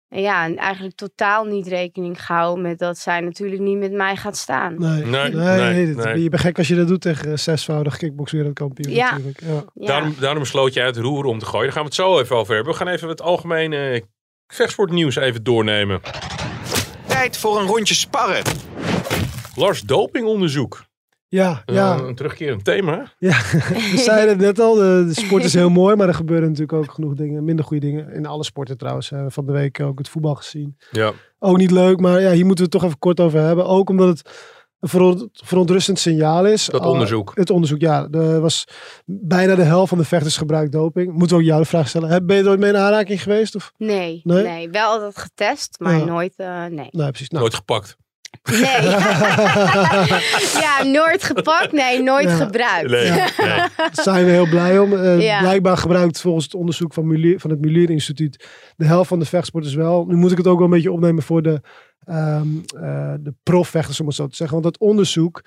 [0.07, 4.15] En ja, en eigenlijk totaal niet rekening gehouden met dat zij natuurlijk niet met mij
[4.15, 4.75] gaat staan.
[4.79, 9.11] Nee, Nee, nee, nee, je bent gek als je dat doet tegen zesvoudig kickboxwereldkampioen Ja.
[9.11, 9.41] natuurlijk.
[9.41, 9.63] Ja.
[9.73, 9.87] Ja.
[9.87, 11.63] Daarom, daarom besloot je uit het roer om te gooien.
[11.65, 12.71] Daar gaan we het zo even over hebben.
[12.71, 14.03] We gaan even het algemene
[14.47, 16.01] vechtsportnieuws even doornemen.
[17.07, 18.43] Tijd voor een rondje sparren.
[19.55, 20.83] Lars, dopingonderzoek.
[21.27, 23.11] Ja, Eh, ja, Een terugkerend thema.
[23.19, 23.37] ja.
[23.91, 26.73] we zeiden het net al, de, de sport is heel mooi, maar er gebeuren natuurlijk
[26.73, 28.13] ook genoeg dingen, minder goede dingen.
[28.13, 29.11] In alle sporten trouwens.
[29.11, 30.77] eh, van de week ook het voetbal gezien.
[30.91, 31.11] Ja.
[31.39, 33.65] Ook niet leuk, maar ja, hier moeten we het toch even kort over hebben.
[33.65, 34.29] Ook omdat het
[34.79, 36.65] een veron- verontrustend signaal is.
[36.65, 37.31] Dat onderzoek.
[37.35, 38.07] Het onderzoek, ja.
[38.11, 38.65] Er was
[39.05, 41.11] bijna de helft van de vechters gebruikt doping.
[41.11, 42.09] Moeten we ook jou de vraag stellen.
[42.09, 43.55] Heb- Ben je er ooit mee in aanraking geweest?
[43.55, 43.71] Of?
[43.77, 44.43] Nee, Nee?
[44.43, 46.03] nee, wel altijd getest, maar Ja.
[46.05, 46.87] nooit, eh, nee.
[46.91, 47.29] Nee, precies.
[47.29, 47.97] Nou, Nooit gepakt.
[48.51, 48.61] Nee.
[50.65, 52.35] ja, nooit gepakt, nee, nooit Ja.
[52.35, 52.89] gebruikt.
[52.89, 53.05] Nee.
[53.05, 53.27] Ja.
[53.37, 53.89] nee.
[54.03, 54.93] Zijn we heel blij om.
[54.93, 55.39] Eh, Ja.
[55.39, 59.25] Blijkbaar gebruikt volgens het onderzoek van, Mulier, van het Mulier Instituut de helft van de
[59.25, 60.05] vechtsporters wel.
[60.05, 61.61] Nu moet ik het ook wel een beetje opnemen voor de,
[62.05, 64.61] ehm eh de profvechters, om het zo te zeggen.
[64.61, 65.41] Want dat onderzoek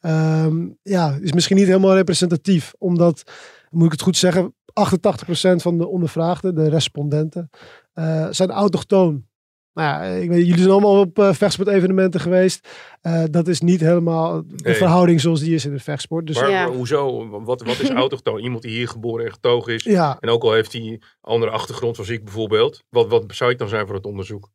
[0.00, 2.72] ehm, ja, is misschien niet helemaal representatief.
[2.78, 3.22] Omdat,
[3.70, 7.50] moet ik het goed zeggen, 88% van de ondervraagden, de respondenten,
[7.92, 9.28] eh, zijn autochtoon.
[9.74, 12.68] Nou ja, ik weet, jullie zijn allemaal op eh, vechtsportevenementen geweest.
[13.00, 14.74] Eh, dat is niet helemaal de Nee.
[14.74, 16.26] verhouding zoals die is in de vechtsport.
[16.26, 16.66] Dus Maar, Ja.
[16.66, 17.28] maar hoezo?
[17.44, 18.38] Wat, wat is autochtoon?
[18.40, 19.82] Iemand die hier geboren en getogen is.
[19.84, 22.82] ja, En ook al heeft hij andere achtergrond zoals ik bijvoorbeeld.
[22.88, 24.50] Wat, wat zou ik dan zijn voor het onderzoek?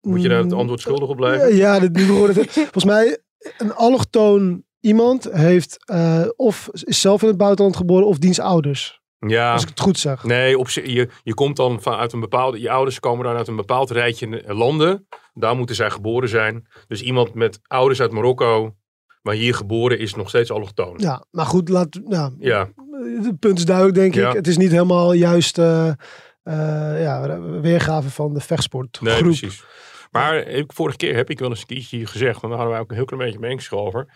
[0.00, 1.56] Moet je daar het Mm, antwoord schuldig op blijven?
[1.56, 2.00] Ja, dit.
[2.52, 3.18] Volgens mij,
[3.58, 9.02] een allochtoon iemand heeft eh, of is zelf in het buitenland geboren of diens ouders.
[9.26, 9.52] Ja.
[9.52, 10.24] Als ik het goed zeg.
[10.24, 12.60] Nee, op, je, je komt dan vanuit een bepaalde.
[12.60, 15.06] Je ouders komen dan uit een bepaald rijtje landen.
[15.34, 16.66] Daar moeten zij geboren zijn.
[16.86, 18.74] Dus iemand met ouders uit Marokko,
[19.22, 20.94] maar hier geboren is nog steeds allochtoon.
[20.98, 22.68] Ja, maar goed, laat, nou, Ja.
[23.22, 24.28] het punt is duidelijk, denk Ja.
[24.28, 24.34] ik.
[24.34, 25.88] Het is niet helemaal juist eh,
[26.42, 29.08] eh, ja, weergave van de vechtsportgroep.
[29.08, 29.64] Nee, precies.
[30.10, 32.70] Maar ik, vorige keer heb ik wel eens een keertje hier gezegd, want daar hadden
[32.72, 34.06] wij ook een heel klein beetje meningsisch over.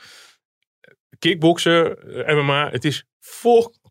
[1.18, 3.04] Kickboksen, eh, MMA, het is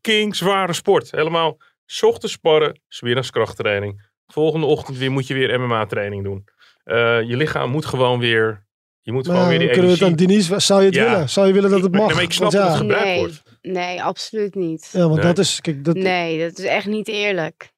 [0.07, 1.11] fucking zware sport.
[1.11, 4.05] Helemaal, 's ochtends sparren, 's middags krachttraining.
[4.27, 6.43] Volgende ochtend weer moet je weer MMA training doen.
[6.83, 8.65] Eh, je lichaam moet gewoon weer,
[9.01, 10.25] je moet gewoon weer die kunnen we het energie.
[10.25, 11.03] aan Denise, zou je het Ja.
[11.11, 11.29] willen?
[11.29, 12.05] Zou je willen dat het mag?
[12.05, 13.43] nee, maar ik snap Want dat ja, het gebruikt nee, wordt.
[13.61, 14.89] nee, absoluut niet.
[14.91, 15.23] ja, want Nee.
[15.25, 17.69] dat is, kijk, dat, Nee, dat is echt niet eerlijk.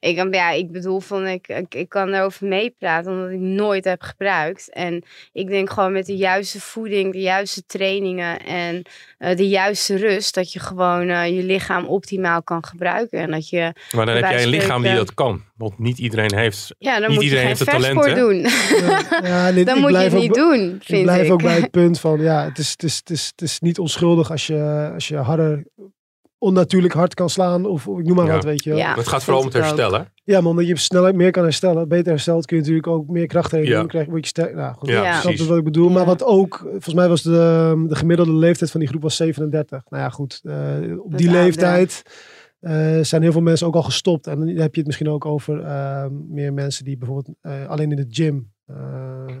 [0.00, 4.02] Ik, ja, ik bedoel, van, ik, ik, ik kan erover meepraten omdat ik nooit heb
[4.02, 4.70] gebruikt.
[4.72, 5.02] En
[5.32, 8.82] ik denk gewoon met de juiste voeding, de juiste trainingen en
[9.18, 13.18] eh, de juiste rust, dat je gewoon eh, je lichaam optimaal kan gebruiken.
[13.18, 15.46] En dat je, Maar dan heb jij een lichaam die dat kan.
[15.56, 16.74] Want niet iedereen heeft.
[16.78, 18.14] ja, dan Niet moet je iedereen heeft het talent, hè?
[18.14, 18.36] doen.
[19.22, 21.32] ja, dit- dan moet je blijf het niet doen, Ik vind blijf ik.
[21.32, 23.78] ook bij het punt van, ja, het is, het is, het is, het is niet
[23.78, 25.64] onschuldig als je, als je harder,
[26.38, 27.66] onnatuurlijk hard kan slaan.
[27.66, 28.32] Of, ik noem maar Ja.
[28.32, 28.78] wat, weet je wel.
[28.78, 28.86] Ja.
[28.88, 30.12] Maar het gaat vooral om het herstellen.
[30.24, 31.88] Ja, maar omdat je sneller meer kan herstellen.
[31.88, 33.80] Beter herstelt kun je natuurlijk ook meer krachttraining Ja.
[33.80, 33.88] doen.
[33.88, 34.54] Krijg, word je sterk.
[34.54, 35.14] Nou, goed, Ja, ja, Ja.
[35.16, 35.46] je precies.
[35.46, 35.88] wat ik bedoel.
[35.90, 36.06] Maar Ja.
[36.06, 39.82] wat ook, volgens mij was de, de gemiddelde leeftijd van die groep was 37.
[39.88, 40.40] Nou ja, goed.
[40.42, 40.54] eh,
[41.04, 42.02] op Dat die is leeftijd
[42.60, 44.26] eh, zijn heel veel mensen ook al gestopt.
[44.26, 47.90] En dan heb je het misschien ook over eh, meer mensen die bijvoorbeeld eh, alleen
[47.90, 48.76] in de gym eh,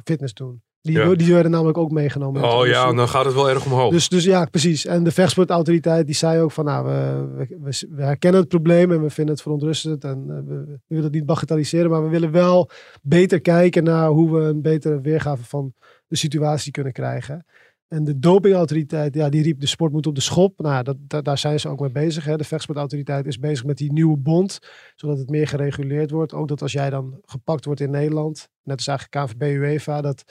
[0.04, 0.62] fitness doen.
[0.80, 1.14] Die, Ja.
[1.14, 2.42] die werden namelijk ook meegenomen.
[2.42, 2.96] Oh ja, onderzoek.
[2.96, 3.92] dan gaat het wel erg omhoog.
[3.92, 4.86] Dus, dus ja, precies.
[4.86, 8.92] En de vechtsportautoriteit die zei ook van nou, we, we, we, we herkennen het probleem
[8.92, 12.08] en we vinden het verontrustend en eh, we, we willen het niet bagatelliseren, maar we
[12.08, 12.70] willen wel
[13.02, 15.72] beter kijken naar hoe we een betere weergave van
[16.06, 17.44] de situatie kunnen krijgen.
[17.88, 20.58] En de dopingautoriteit, ja, die riep de sport moet op de schop.
[20.60, 22.24] Nou, dat, dat- daar zijn ze ook mee bezig.
[22.24, 22.36] Hè.
[22.36, 24.58] De vechtsportautoriteit is bezig met die nieuwe bond,
[24.94, 26.32] zodat het meer gereguleerd wordt.
[26.34, 30.24] Ook dat als jij dan gepakt wordt in Nederland, net als eigenlijk KVB UEFA, dat,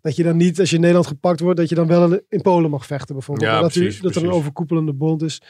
[0.00, 2.42] dat je dan niet, als je in Nederland gepakt wordt, dat je dan wel in,
[2.42, 3.50] Polen mag vechten bijvoorbeeld.
[3.50, 5.42] Ja, dat, u- dat er een overkoepelende bond is.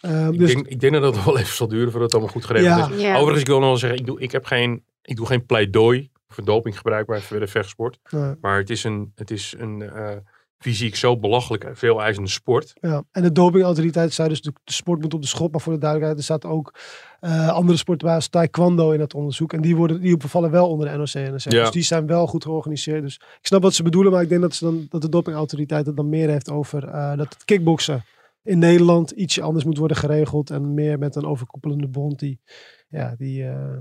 [0.00, 2.32] Ehm, ik, dus denk, ik denk dat het wel even zal duren voordat het allemaal
[2.34, 2.94] goed geregeld Ja.
[2.96, 3.00] is.
[3.02, 3.14] Ja.
[3.14, 6.10] Overigens, ik wil nog wel zeggen, ik doe, ik heb geen, ik doe geen pleidooi
[6.28, 7.98] voor dopinggebruik bij de vechtsport.
[8.40, 10.16] Maar het is een, het is een, eh,
[10.60, 12.72] fysiek zo belachelijk en veel eisende sport.
[12.80, 13.04] Ja.
[13.10, 15.52] En de dopingautoriteit zei dus de, de sport moet op de schop.
[15.52, 16.74] Maar voor de duidelijkheid, er zaten ook
[17.20, 19.52] eh, andere sporten bij als taekwondo in dat onderzoek.
[19.52, 21.52] En die, worden, die vallen wel onder de NOC en NSF.
[21.52, 21.62] Ja.
[21.62, 23.02] Dus die zijn wel goed georganiseerd.
[23.02, 25.86] Dus ik snap wat ze bedoelen, maar ik denk dat, ze dan, dat de dopingautoriteit
[25.86, 28.04] het dan meer heeft over eh, dat het kickboksen
[28.42, 30.50] in Nederland ietsje anders moet worden geregeld.
[30.50, 32.40] En meer met een overkoepelende bond die,
[32.88, 33.78] ja, die, eh,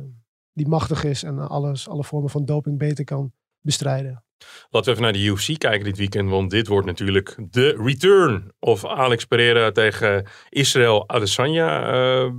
[0.54, 4.24] die machtig is en alles, alle vormen van doping beter kan bestrijden.
[4.70, 6.30] Laten we even naar de UFC kijken dit weekend.
[6.30, 11.92] Want dit wordt natuurlijk de return of Alex Pereira tegen Israël Adesanya.
[11.92, 12.30] eh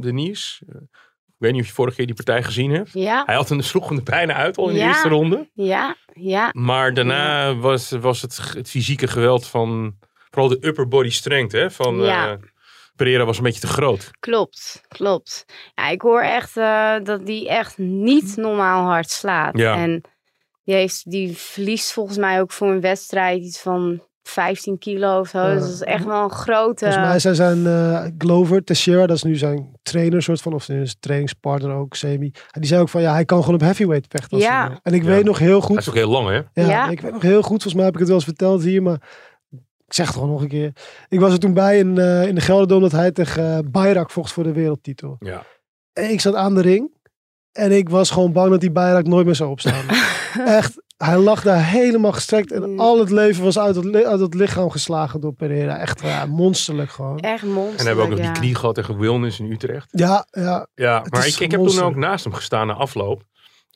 [0.00, 0.64] Denise,
[1.26, 2.92] ik weet niet of je vorige keer die partij gezien hebt.
[2.92, 5.50] Ja, Hij had hem, sloeg hem er bijna uit al in de eerste ronde.
[5.54, 6.50] ja, ja.
[6.52, 9.96] Maar daarna was, was het, het fysieke geweld van
[10.30, 12.30] vooral de upper body strength hè, van Ja.
[12.30, 12.36] eh,
[12.96, 14.10] Pereira was een beetje te groot.
[14.20, 15.44] Klopt, klopt.
[15.74, 19.58] Ja, ik hoor echt eh, dat die echt niet normaal hard slaat.
[19.58, 19.76] Ja.
[19.76, 20.00] En
[20.66, 25.28] die, heeft, die verliest volgens mij ook voor een wedstrijd iets van 15 kilo of
[25.28, 25.38] zo.
[25.38, 25.52] Ja.
[25.54, 26.84] Dus dat is echt wel een grote...
[26.84, 30.62] Volgens mij zijn zijn eh, Glover Teixeira, dat is nu zijn trainer soort van, of
[30.62, 32.30] zijn trainingspartner ook, semi.
[32.50, 34.36] En die zei ook van, ja, hij kan gewoon op heavyweight vechten.
[34.36, 34.66] als Ja.
[34.68, 34.78] hij.
[34.82, 35.08] En ik Ja.
[35.08, 36.34] weet nog heel Hij goed, is ook heel lang hè.
[36.62, 36.88] ja, Ja.
[36.88, 39.00] ik weet nog heel goed, volgens mij heb ik het wel eens verteld hier, maar
[39.86, 40.72] ik zeg het gewoon nog een keer.
[41.08, 44.10] Ik was er toen bij in, eh, in de Gelderdoom dat hij tegen eh Bayrak
[44.10, 45.16] vocht voor de wereldtitel.
[45.18, 45.42] Ja.
[45.92, 46.90] En ik zat aan de ring
[47.56, 49.84] en ik was gewoon bang dat die Bayrak nooit meer zou opstaan.
[50.58, 52.80] Echt, hij lag daar helemaal gestrekt en Mm.
[52.80, 55.78] al het leven was uit het, li- uit het lichaam geslagen door Pereira.
[55.78, 57.18] Echt ja, monsterlijk gewoon.
[57.20, 57.78] Echt monster.
[57.80, 58.32] En hebben we ook nog ja.
[58.32, 59.88] die knie gehad tegen Wilnis in Utrecht.
[59.90, 61.96] Ja, ja, Ja, maar ik, ik heb toen monsterlijk.
[61.96, 63.22] ook naast hem gestaan na afloop.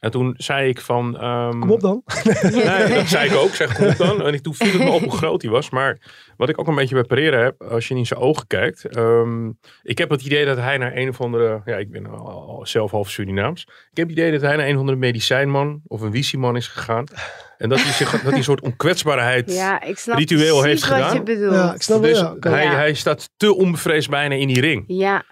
[0.01, 1.19] En toen zei ik van...
[1.19, 2.03] ehm, kom op dan.
[2.43, 3.55] Nee, dat zei ik ook.
[3.55, 4.23] Zeg, kom op dan.
[4.23, 5.71] En ik, toen viel het me op hoe groot hij was.
[5.71, 5.99] Maar
[6.37, 8.85] wat ik ook een beetje bij Pereira heb, als je in zijn ogen kijkt.
[8.85, 9.49] ehm,
[9.83, 11.61] ik heb het idee dat hij naar een of andere...
[11.65, 12.07] Ja, ik ben
[12.63, 13.63] zelf half Surinaams.
[13.91, 16.67] Ik heb het idee dat hij naar een of andere medicijnman of een visieman is
[16.69, 17.05] gegaan.
[17.59, 19.53] En dat hij, zich, dat hij een soort onkwetsbaarheid...
[19.55, 21.15] Ja, ik snap ritueel heeft wat gedaan.
[21.15, 21.55] je bedoelt.
[21.55, 22.11] Ja, ik snap wel.
[22.11, 22.49] Dus Ja, oké.
[22.49, 22.75] hij, Ja.
[22.75, 24.85] hij staat te onbevreesd bijna in die ring.
[24.87, 25.23] Ja,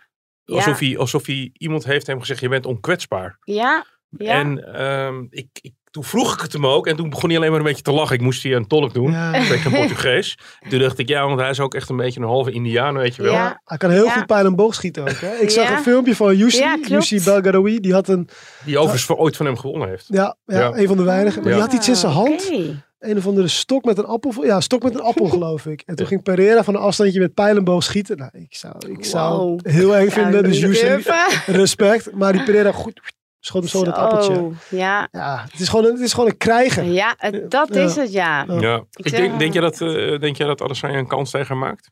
[0.45, 3.39] ja, Alsof, hij, alsof hij iemand heeft hem gezegd, je bent onkwetsbaar.
[3.45, 4.33] ja, ja.
[4.33, 6.87] En ehm, ik, ik, toen vroeg ik het hem ook.
[6.87, 8.15] En toen begon hij alleen maar een beetje te lachen.
[8.15, 9.11] Ik moest hier een tolk doen.
[9.13, 9.35] Ja.
[9.35, 10.39] Ik spreek geen Portugees.
[10.69, 13.15] Toen dacht ik, ja, want hij is ook echt een beetje een halve Indiaan, weet
[13.17, 13.33] je wel.
[13.33, 13.61] Ja.
[13.65, 14.11] Hij kan heel Ja.
[14.13, 15.09] goed pijl en boog schieten ook.
[15.21, 15.35] Hè?
[15.37, 16.65] Ik zag een filmpje van Yushi.
[16.89, 17.81] Yushi Belgaroui.
[17.81, 18.29] Die had een,
[18.65, 20.05] Die overigens voor ooit van hem gewonnen heeft.
[20.09, 20.71] ja, ja, Ja.
[20.77, 21.43] een van de weinigen.
[21.43, 21.57] Maar Ja.
[21.57, 22.49] die had iets in zijn hand.
[22.51, 22.87] Ah, Oké.
[22.99, 24.45] Een of andere stok met een appel.
[24.45, 25.83] Ja, stok met een appel geloof ik.
[25.87, 28.17] En toen ging Pereira van een afstandje met pijl en boog schieten.
[28.17, 29.59] Nou, ik zou, ik zou Wow.
[29.63, 30.43] het heel eng vinden.
[30.43, 31.15] Dus Durven.
[31.47, 32.13] respect.
[32.13, 33.01] Maar die Pereira goed,
[33.49, 34.51] schoot hem zo in het appeltje.
[34.69, 36.93] Ja, Ja, het is gewoon een, het is gewoon een krijgen.
[36.93, 37.81] ja het- dat Ja.
[37.83, 38.45] is het, ja.
[38.61, 38.83] Ja.
[38.93, 41.91] Ik denk, denk, jij dat, eh, denk jij dat Adesanya een kans tegen hem maakt?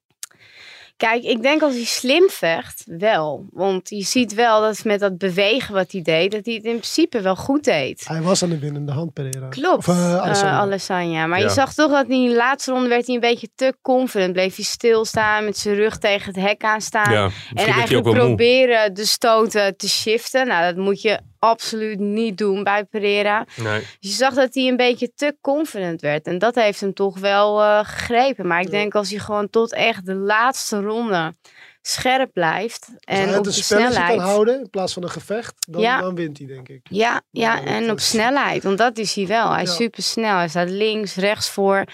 [0.97, 3.47] Kijk, ik denk als hij slim vecht, wel.
[3.53, 6.71] Want je ziet wel dat met dat bewegen wat hij deed, dat hij het in
[6.71, 8.09] principe wel goed deed.
[8.09, 9.49] Hij was aan de winnende hand, Pereira.
[9.49, 9.88] Klopt, Of.
[9.88, 11.27] Alessandra.
[11.27, 11.45] Maar Ja.
[11.45, 14.33] je zag toch dat in de laatste ronde werd hij een beetje te confident.
[14.33, 17.12] Bleef hij stilstaan, met zijn rug tegen het hek aan staan.
[17.12, 18.14] Ja, en eigenlijk moe.
[18.14, 20.47] proberen de stoten te shiften.
[20.47, 23.46] Nou, dat moet je absoluut niet doen bij Pereira.
[23.57, 23.79] Nee.
[23.81, 26.27] Dus je zag dat hij een beetje te confident werd.
[26.27, 28.46] En dat heeft hem toch wel eh, gegrepen.
[28.46, 31.35] Maar ik denk als hij gewoon tot echt de laatste ronde
[31.83, 32.88] scherp blijft.
[33.01, 34.16] En op de snelheid.
[34.16, 36.01] kan houden in plaats van een gevecht, dan, Ja.
[36.01, 36.81] dan wint hij denk ik.
[36.90, 38.62] Ja, ja, en op snelheid.
[38.62, 39.53] Want dat is hij wel.
[39.53, 39.75] Hij is Ja.
[39.75, 40.37] super snel.
[40.37, 41.85] Hij staat links, rechts voor.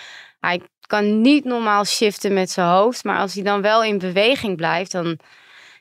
[0.41, 3.05] Hij kan niet normaal shiften met zijn hoofd.
[3.05, 5.19] Maar als hij dan wel in beweging blijft, dan,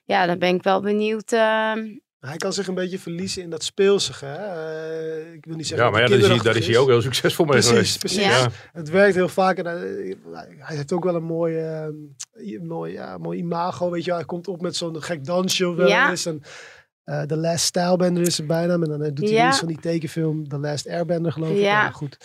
[0.05, 1.31] ja, dan ben ik wel benieuwd.
[1.31, 1.73] eh,
[2.21, 4.25] Hij kan zich een beetje verliezen in dat speelsige.
[4.25, 4.35] Hè?
[4.35, 6.87] Eh, ik wil niet zeggen Ja, maar ja, dat daar is, hij, is hij ook
[6.87, 7.99] heel succesvol mee Precies, geweest.
[7.99, 8.23] precies.
[8.23, 8.47] Ja.
[8.71, 9.57] Het werkt heel vaak.
[9.57, 10.17] En hij,
[10.57, 11.87] hij heeft ook wel een mooi, eh,
[12.61, 13.89] mooi, ja, mooi imago.
[13.89, 16.09] Weet je, hij komt op met zo'n gek dansje of wel Ja.
[16.09, 16.25] eens.
[16.25, 16.41] En,
[17.03, 18.73] eh, The Last Stylebender is er bijna.
[18.73, 19.47] En dan eh, doet hij Ja.
[19.47, 21.55] iets van die tekenfilm The Last Airbender geloof ik.
[21.57, 21.61] Ja.
[21.83, 22.17] Ja, goed.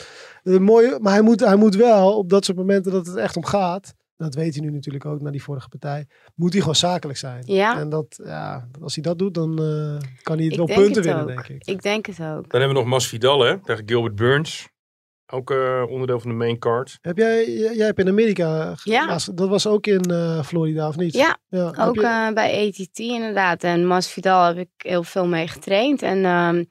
[0.42, 3.36] Eh, mooi, maar hij moet, hij moet wel op dat soort momenten dat het echt
[3.36, 3.94] om gaat.
[4.16, 6.06] Dat weet hij nu natuurlijk ook na die vorige partij.
[6.34, 7.42] Moet hij gewoon zakelijk zijn.
[7.46, 7.78] Ja.
[7.78, 10.94] En dat, ja, als hij dat doet, dan eh, kan hij het Ik wel punten
[10.94, 11.64] het winnen, denk ik.
[11.64, 12.50] ik denk het ook.
[12.50, 14.68] Dan hebben we nog Masvidal hè, tegen Gilbert Burns.
[15.32, 16.98] Ook eh, onderdeel van de main card.
[17.00, 19.18] Heb jij, jij hebt in Amerika, Ja.
[19.34, 21.14] dat was ook in eh, Florida of niet?
[21.14, 23.64] Ja, ja Ook je- eh, bij ATT inderdaad.
[23.64, 26.02] En Masvidal heb ik heel veel mee getraind.
[26.02, 26.64] En ehm,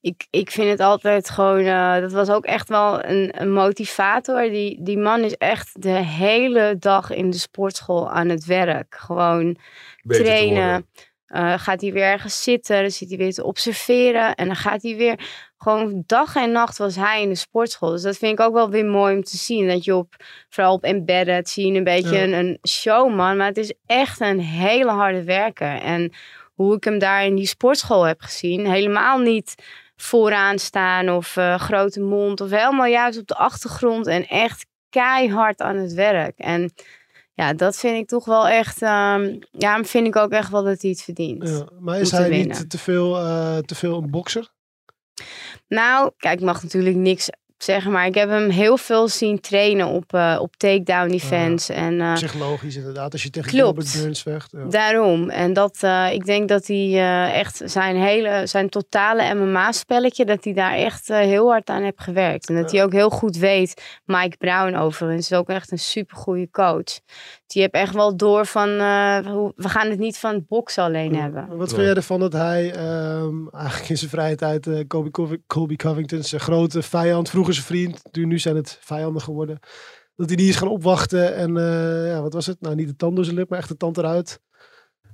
[0.00, 1.64] ik, ik vind het altijd gewoon...
[1.64, 4.42] eh, dat was ook echt wel een, een motivator.
[4.50, 8.94] Die, die man is echt de hele dag in de sportschool aan het werk.
[8.98, 9.56] Gewoon
[10.02, 10.86] Beter trainen.
[11.28, 14.34] Eh, gaat hij weer ergens zitten, dan zit hij weer te observeren.
[14.34, 15.18] En dan gaat hij weer,
[15.58, 17.90] gewoon dag en nacht was hij in de sportschool.
[17.90, 19.68] Dus dat vind ik ook wel weer mooi om te zien.
[19.68, 20.14] Dat je op,
[20.48, 22.22] vooral op embedded, zie je een beetje Ja.
[22.22, 23.36] een, een showman.
[23.36, 25.80] Maar het is echt een hele harde werker.
[25.80, 26.12] En
[26.54, 29.54] hoe ik hem daar in die sportschool heb gezien, helemaal niet
[29.96, 32.40] vooraan staan of eh, grote mond.
[32.40, 36.38] Of helemaal juist op de achtergrond en echt keihard aan het werk.
[36.38, 36.72] En
[37.38, 38.82] ja, dat vind ik toch wel echt.
[38.82, 41.48] ehm, ja, vind ik ook echt wel dat hij het verdient.
[41.48, 42.58] Ja, maar is hij winnen.
[42.58, 44.48] niet te veel, eh, te veel een bokser?
[45.68, 47.28] Nou, kijk, ik mag natuurlijk niks
[47.64, 51.72] zeggen, maar ik heb hem heel veel zien trainen op, eh, op takedown defense.
[51.72, 53.50] En eh, Psychologisch inderdaad, als je tegen.
[53.50, 54.52] Gilbert Burns vecht.
[54.52, 54.64] Ja.
[54.64, 55.30] daarom.
[55.30, 60.52] En dat, eh, ik denk dat hij echt zijn hele, zijn totale MMA-spelletje, dat hij
[60.52, 62.48] daar echt heel hard aan heeft gewerkt.
[62.48, 66.50] En dat hij ook heel goed weet, Mike Brown overigens, is ook echt een supergoeie
[66.50, 67.00] coach.
[67.52, 70.82] Die heeft echt wel door van, eh, hoe- we gaan het niet van het boksen
[70.82, 71.56] alleen hebben.
[71.56, 75.32] Wat vind jij ervan dat hij ehm, eigenlijk in zijn vrije tijd eh, Colby, Cov-
[75.46, 79.58] Colby Covington, zijn grote vijand, vroeger zijn vriend, nu, nu zijn het vijanden geworden,
[80.16, 82.60] dat hij die is gaan opwachten en eh, ja, wat was het?
[82.60, 84.40] Nou, niet de tand door zijn lip, maar echt de tand eruit.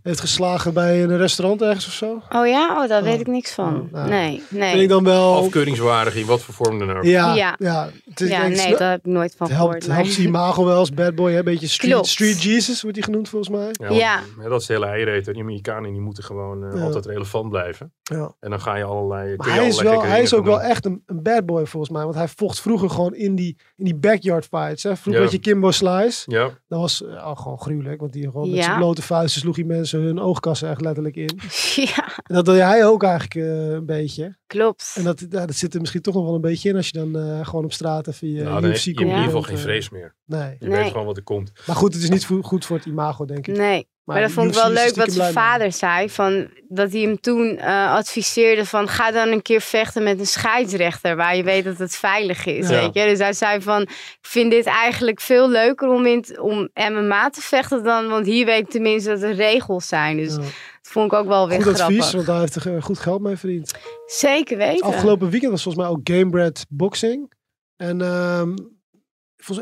[0.05, 2.23] Heeft geslagen bij een restaurant ergens of zo.
[2.31, 2.83] Oh ja?
[2.83, 3.09] Oh, daar Oh.
[3.09, 3.81] weet ik niks van.
[3.81, 4.71] Oh, nou, nee, nee.
[4.71, 5.35] Vind ik dan wel...
[5.37, 7.05] Afkeuringswaardig in wat voor vorm dan ook.
[7.05, 7.55] Ja, Ja.
[7.59, 7.89] ja.
[8.11, 9.87] Het, is, ja, denk nee, daar heb ik nooit van het gehoord.
[9.87, 9.97] helpt, nee.
[10.07, 11.31] helpt imago wel als bad boy.
[11.33, 11.39] hè?
[11.39, 13.97] Een beetje street, street Jesus wordt hij genoemd volgens mij.
[13.97, 15.33] Ja, dat is de hele eiereten.
[15.33, 16.83] Die Amerikanen die moeten gewoon eh, Ja.
[16.85, 17.93] altijd relevant blijven.
[18.03, 18.35] Ja.
[18.41, 19.37] En dan ga je allerlei.
[19.37, 21.93] Maar je hij is, wel, hij is ook wel echt een, een bad boy volgens
[21.93, 22.03] mij.
[22.03, 24.83] Want hij vocht vroeger gewoon in die, in die backyard fights.
[24.83, 24.97] Hè?
[24.97, 25.29] Vroeger Ja.
[25.29, 26.31] had je Kimbo Slice.
[26.31, 28.01] Ja, Dat was al gewoon gruwelijk.
[28.01, 28.65] Want die gewoon met Ja.
[28.65, 31.39] zijn blote vuisten sloeg hij mensen hun oogkassen echt letterlijk in.
[31.75, 34.37] Ja, En dat deed hij ook eigenlijk eh, een beetje.
[34.47, 34.95] klopt.
[34.99, 36.77] En dat, ja, dat zit er misschien toch nog wel een beetje in.
[36.77, 39.09] Als je dan eh, gewoon op straat even je nou, UFC je in komt.
[39.09, 40.15] ieder geval geen vrees meer.
[40.27, 40.57] Nee.
[40.59, 40.79] Je Nee.
[40.83, 41.53] weet gewoon wat er komt.
[41.67, 43.57] Maar goed, het is niet goed voor het imago, denk ik.
[43.57, 46.11] Nee, maar, dat vond ik wel leuk wat zijn vader zei.
[46.11, 50.27] Van, dat hij hem toen eh, adviseerde van ga dan een keer vechten met een
[50.27, 51.17] scheidsrechter.
[51.17, 52.69] Waar je weet dat het veilig is.
[52.69, 52.81] Ja.
[52.81, 53.05] Weet je?
[53.05, 57.41] Dus hij zei van ik vind dit eigenlijk veel leuker om, in, om MMA te
[57.41, 58.09] vechten dan.
[58.09, 60.17] Want hier weet ik tenminste dat er regels zijn.
[60.17, 60.37] Dus Ja.
[60.39, 60.51] dat
[60.83, 61.97] vond ik ook wel weer Goed grappig.
[61.99, 63.73] advies, want daar heeft hij eh, goed geld mee verdiend.
[64.07, 64.87] Zeker weten.
[64.87, 67.33] Afgelopen weekend was volgens mij ook Gamebred Boxing.
[67.77, 68.55] En ehm,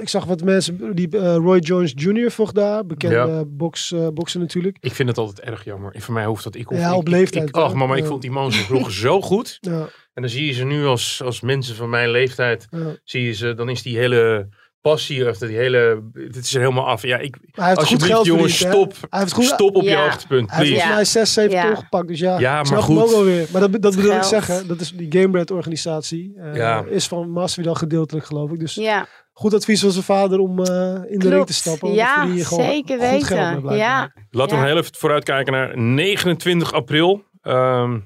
[0.01, 2.31] ik zag wat mensen, die eh, Roy Jones Jr.
[2.31, 3.45] vocht daar, bekende Ja.
[3.47, 4.77] box, eh, bokser natuurlijk.
[4.81, 5.95] Ik vind het altijd erg jammer.
[5.99, 6.55] Voor mij hoeft dat.
[6.55, 9.21] Ik hoef, Ja, ik- op leeftijd, Ik, ach, ik vond die man zo vroeger zo
[9.21, 9.59] goed.
[9.61, 12.67] Ja, En dan zie je ze nu als, als mensen van mijn leeftijd.
[12.71, 12.79] ja.
[13.05, 14.49] Zie je ze, dan is die hele
[14.81, 16.11] passie of die hele.
[16.13, 17.03] Dit is er helemaal af.
[17.03, 17.37] Ja, ik.
[17.41, 19.11] Maar hij heeft goed geld jongens, verdiend, stop.
[19.11, 21.67] Hij heeft goed, Stop op je hoogtepunt, hij heeft volgens mij 6, 7 Ja.
[21.67, 22.09] ton gepakt.
[22.09, 22.95] Dus ja, Ja, maar snap goed.
[22.97, 23.47] hem ook wel weer.
[23.53, 24.69] Maar dat, dat bedoel ik zeggen.
[24.69, 26.33] Dat is die Gamebred organisatie.
[26.37, 26.85] eh, Ja.
[26.89, 28.59] Is van Masvidal gedeeltelijk geloof ik.
[28.61, 31.93] Dus Ja, goed advies van zijn vader om eh, in de ring te stappen.
[31.93, 33.37] Ja, zeker weten.
[33.77, 34.13] Ja.
[34.31, 34.69] Laten we Ja.
[34.69, 37.23] heel even vooruitkijken naar 29 april.
[37.43, 37.99] Ehm,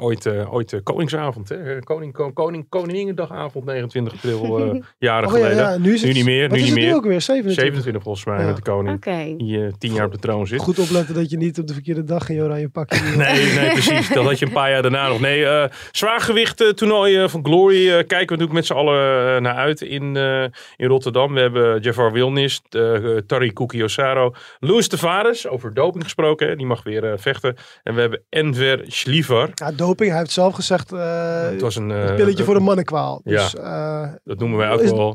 [0.00, 1.78] ooit eh, ooit eh, Koningsavond, hè?
[1.78, 5.56] Koning, ko- koning, Koningendagavond, 29 april, eh, jaren Oh ja, geleden.
[5.70, 6.94] ja, nu is het, Nu niet meer, Wat nu is niet het nu meer.
[6.96, 7.20] ook weer?
[7.20, 7.62] 27.
[7.62, 8.46] 27 volgens mij Ja.
[8.46, 8.96] met de koning.
[8.96, 9.34] oké.
[9.36, 10.60] Die eh, tien jaar op de troon zit.
[10.60, 13.00] Goed opletten dat je niet op de verkeerde dag in je oranje pakje.
[13.16, 14.08] Nee, nee, precies.
[14.08, 15.20] Dat had je een paar jaar daarna nog.
[15.20, 19.34] Nee, eh zwaargewicht eh, toernooi eh, van Glory eh, kijken we natuurlijk met z'n allen
[19.34, 20.42] eh, naar uit in, eh,
[20.76, 21.34] in Rotterdam.
[21.34, 26.48] We hebben Jafar Wilnis, uh, Tari Kukiosaro, Louis Tavares, over doping gesproken.
[26.48, 27.56] hè, Die mag weer eh, vechten.
[27.82, 29.50] En we hebben Enver Schliver.
[29.54, 32.60] Ja, doping, hij heeft zelf gezegd, eh, Het was een, eh, een pilletje voor de
[32.60, 33.20] mannenkwaal.
[33.24, 33.42] ja.
[33.42, 35.14] Dus eh, Dat noemen wij ook Is- wel.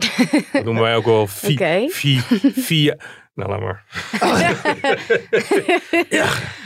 [0.51, 1.27] Dat noemen wij ook wel.
[1.89, 2.19] Vi,
[2.55, 2.95] via.
[3.33, 3.85] Nou, laat maar.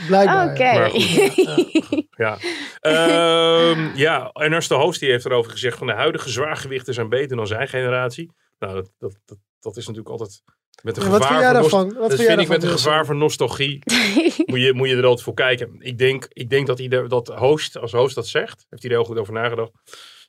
[0.06, 0.50] blijkbaar.
[0.50, 0.72] Oké.
[0.72, 2.06] Maar goed.
[2.16, 2.36] Ja.
[2.80, 7.36] Ehm, ja, Ernest de Hoofd die heeft erover gezegd van de huidige zwaargewichten zijn beter
[7.36, 8.30] dan zijn generatie.
[8.58, 10.42] Nou, dat, dat, dat, dat is natuurlijk altijd
[10.82, 11.84] met een Ja, gevaar wat vind jij daarvan?
[11.84, 13.78] Wat dat vind vind ik met een gevaar van nostalgie.
[14.46, 15.76] moet, je, moet je er altijd voor kijken.
[15.78, 18.96] Ik denk, ik denk dat, de, dat host, als host dat zegt, heeft hij er
[18.98, 19.72] heel goed over nagedacht.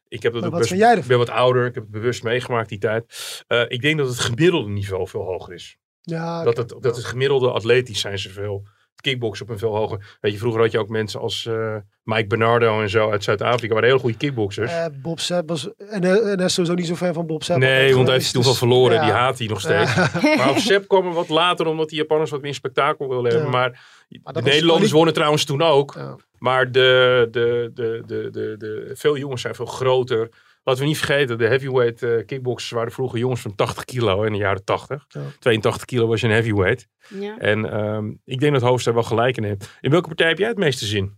[0.07, 2.77] Ik heb dat ook best, ik ben wat ouder, ik heb het bewust meegemaakt die
[2.77, 3.43] tijd.
[3.47, 5.77] Eh, ik denk dat het gemiddelde niveau veel hoger is.
[6.01, 8.67] Ja, Dat het, dat het gemiddelde atletisch zijn ze veel.
[9.09, 10.17] Kickboksen op een veel hoger.
[10.21, 13.73] Weet je, vroeger had je ook mensen als eh, Mike Bernardo en zo uit Zuid-Afrika.
[13.73, 14.71] waren hele goede kickboxers.
[14.71, 15.69] eh, Bob Sepp was...
[15.89, 17.59] En, en hij is sowieso niet zo fan van Bob Sepp.
[17.59, 18.95] nee, want hij heeft geweest, toen wel verloren.
[18.95, 19.03] ja.
[19.03, 19.95] Die haat hij nog steeds.
[20.37, 23.51] Maar op Sepp kwam er wat later, omdat die Japanners wat meer spektakel wilden hebben.
[23.51, 23.57] Ja.
[23.57, 23.79] Maar
[24.23, 25.93] Maar de Nederlanders wonnen trouwens toen ook.
[25.97, 26.15] Ja.
[26.37, 30.29] Maar de, de, de, de, de, de, veel jongens zijn veel groter.
[30.67, 34.31] Laten we niet vergeten, de heavyweight eh, kickboxers waren vroeger jongens van 80 kilo in
[34.31, 35.05] de jaren 80.
[35.07, 35.21] Ja.
[35.39, 36.87] 82 kilo was je een heavyweight.
[37.09, 37.37] Ja.
[37.37, 39.77] En ehm, ik denk dat Hoofd daar wel gelijk in heeft.
[39.81, 41.17] In welke partij heb jij het meeste zin,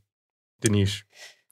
[0.57, 1.03] Denise?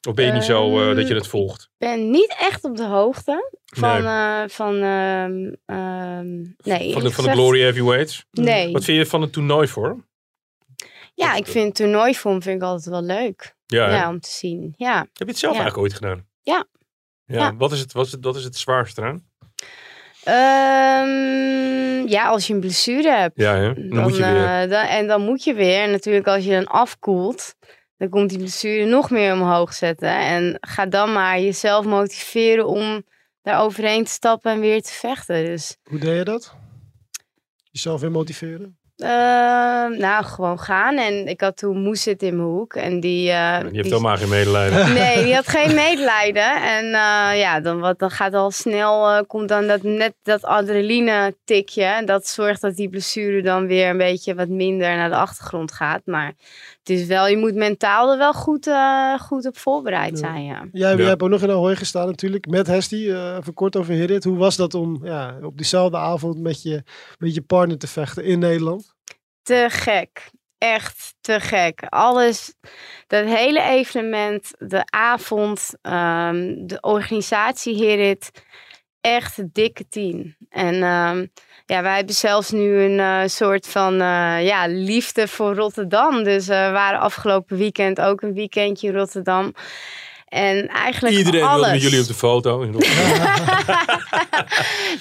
[0.08, 1.62] Of ben je niet zo eh, dat je het volgt?
[1.62, 4.04] Ik ben niet echt op de hoogte van...
[4.04, 4.12] Nee.
[4.42, 8.26] eh, van ehm, ehm, nee, van, de, van de Glory Heavyweights?
[8.32, 8.72] Nee.
[8.72, 10.06] Wat vind je van het toernooi voor?
[11.14, 13.56] Ja, ik vind toernooivorm vind ik altijd wel leuk.
[13.66, 13.90] Ja?
[13.90, 14.74] Ja, om te zien.
[14.78, 14.98] Ja.
[15.00, 15.60] Heb je het zelf Ja.
[15.62, 16.26] eigenlijk ooit gedaan?
[16.42, 16.66] Ja.
[17.26, 17.56] Ja, Ja.
[17.56, 19.24] Wat, is het, wat, is het, wat is het zwaarste eraan?
[20.24, 23.40] Ehm, ja, als je een blessure hebt.
[23.40, 23.74] Ja, hè?
[23.74, 24.70] dan, moet je eh, weer.
[24.70, 25.82] dan- en dan moet je weer.
[25.82, 27.56] En natuurlijk als je dan afkoelt,
[27.98, 30.10] dan komt die blessure nog meer omhoog zetten.
[30.10, 33.04] En ga dan maar jezelf motiveren om
[33.42, 35.46] daar overheen te stappen en weer te vechten.
[35.46, 36.56] Dus Hoe deed je dat?
[37.72, 38.78] Jezelf weer motiveren?
[38.98, 40.98] Ehm, nou, gewoon gaan.
[40.98, 42.74] En ik had toen Moes zit in mijn hoek.
[42.74, 43.24] En die...
[43.24, 44.94] Je hebt die- helemaal geen medelijden.
[44.94, 46.62] Nee, die had geen medelijden.
[46.62, 50.44] En eh, ja, dan, wat, dan gaat al snel, eh, komt dan dat, net dat
[50.44, 51.84] adrenaline tikje.
[51.84, 55.72] En dat zorgt dat die blessure dan weer een beetje wat minder naar de achtergrond
[55.72, 56.02] gaat.
[56.06, 56.34] Maar
[56.88, 60.18] het is wel, je moet mentaal er wel goed, eh, goed op voorbereid Ja.
[60.18, 60.66] zijn, ja.
[60.72, 60.98] Jij, Ja.
[60.98, 63.10] jij hebt ook nog in Ahoy gestaan natuurlijk, met Hesti.
[63.12, 64.24] eh even kort over Hiddet.
[64.24, 66.84] Hoe was dat om ja, op diezelfde avond met je,
[67.18, 68.94] met je partner te vechten in Nederland?
[69.42, 70.30] Te gek.
[70.58, 71.84] Echt te gek.
[71.90, 72.54] Alles,
[73.08, 78.32] dat hele evenement, de avond, ehm, de organisatie Herit,
[79.02, 80.36] echt een dikke tien.
[80.50, 81.26] En ehm,
[81.66, 86.24] ja, wij hebben zelfs nu een eh, soort van eh, ja, liefde voor Rotterdam.
[86.24, 89.54] Dus eh, we waren afgelopen weekend ook een weekendje in Rotterdam.
[90.26, 91.56] En eigenlijk Iedereen alles.
[91.56, 92.62] wilde met jullie op de foto.
[92.62, 93.08] in Rotterdam.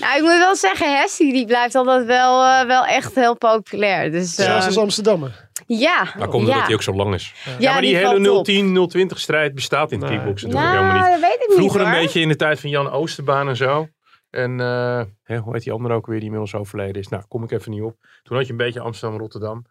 [0.01, 4.11] nou, ik moet wel zeggen, Hessie die blijft altijd wel, wel echt heel populair.
[4.11, 5.49] Dus Zelfs eh, als Amsterdammer.
[5.67, 6.07] ja.
[6.19, 6.53] Maar komt ja.
[6.53, 7.33] omdat hij ook zo lang is.
[7.45, 8.45] Ja, Ja, maar die, hele op.
[8.45, 10.17] 010, 020 strijd bestaat in het Nee.
[10.19, 11.21] kickboksen natuurlijk helemaal Nou, niet.
[11.21, 13.89] dat weet ik niet Vroeger een beetje in de tijd van Jan Oosterbaan en zo.
[14.35, 17.09] En eh, hè, hoe heet die andere ook weer die inmiddels overleden is?
[17.09, 17.97] Nou, kom ik even niet op.
[18.23, 19.65] Toen had je een beetje Amsterdam-Rotterdam.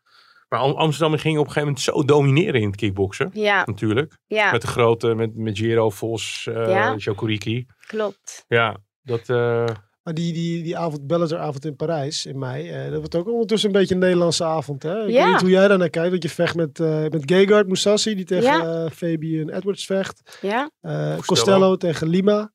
[0.50, 3.30] Maar Am- Amsterdam ging op een gegeven moment zo domineren in het kickboksen.
[3.34, 4.18] Ja, Natuurlijk.
[4.28, 6.96] ja, Met de grote, met, met Giro, Vos, eh Ja.
[6.96, 7.66] Jokuriki.
[7.88, 8.46] klopt.
[8.48, 9.30] Ja, dat...
[9.30, 9.66] eh,
[10.04, 13.70] Maar die, die, die avond, Bellator-avond in Parijs in mei, eh, dat wordt ook ondertussen
[13.70, 14.84] een beetje een Nederlandse avond.
[14.84, 15.04] Hè?
[15.04, 15.24] Ik Ja.
[15.24, 18.16] weet niet hoe jij daar naar kijkt, dat je vecht met, eh met Gegard Moussassi,
[18.16, 18.90] die tegen Ja.
[18.90, 20.38] Fabian Edwards vecht.
[20.42, 22.52] Ja, Eh, Costello tegen Lima.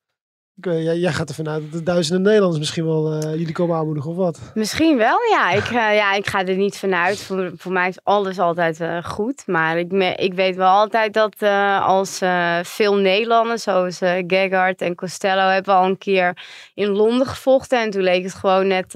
[0.61, 3.77] Ik, jij, jij gaat ervan uit dat de duizenden Nederlanders misschien wel eh, jullie komen
[3.77, 4.41] aanmoedigen of wat?
[4.55, 5.17] misschien wel.
[5.31, 7.19] Ja, ik, ja, ik ga er niet vanuit.
[7.23, 9.43] Voor, voor mij is alles altijd eh, goed.
[9.47, 12.19] Maar ik, me- ik weet wel altijd dat eh, als
[12.63, 16.39] veel Nederlanders, zoals Gegard en Costello, hebben al een keer
[16.75, 17.81] in Londen gevochten.
[17.83, 18.95] En toen leek het gewoon net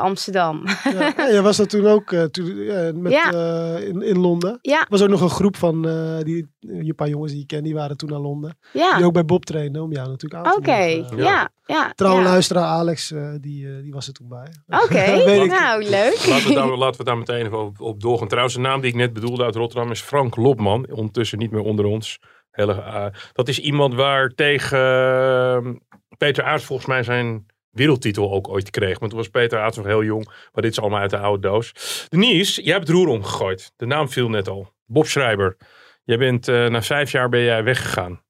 [0.00, 0.62] Amsterdam.
[0.84, 2.66] Ja, ja, jij was dat toen ook toen,
[3.02, 3.30] met, Ja.
[3.76, 4.58] in, in Londen.
[4.62, 4.80] Ja.
[4.80, 5.82] Er was ook nog een groep van
[6.22, 8.58] die, een paar jongens die ik ken, die waren toen naar Londen.
[8.72, 10.97] Ja, Die ook bij Bob trainen om jou natuurlijk aan te oké.
[11.16, 11.92] Ja, ja.
[11.94, 12.28] Trouwe ja.
[12.28, 14.48] luisteraar Alex, eh, die, eh, die was er toen bij.
[14.66, 15.06] Oké,
[15.46, 16.26] nou leuk.
[16.26, 18.28] laten, we daar, laten we daar meteen even op, op doorgaan.
[18.28, 20.86] Trouwens, de naam die ik net bedoelde uit Rotterdam is Frank Lopman.
[20.90, 22.18] Ondertussen niet meer onder ons.
[22.58, 25.72] Hele, eh, dat is iemand waar tegen eh,
[26.16, 28.98] Peter Aarts volgens mij zijn wereldtitel ook ooit kreeg.
[28.98, 30.24] Want toen was Peter Aarts nog heel jong.
[30.24, 31.72] Maar dit is allemaal uit de oude doos.
[32.08, 33.72] Denise, jij hebt het roer omgegooid.
[33.76, 34.72] De naam viel net al.
[34.86, 35.56] Bob Schrijber.
[36.04, 38.22] Jij bent, eh, na vijf jaar ben jij weggegaan.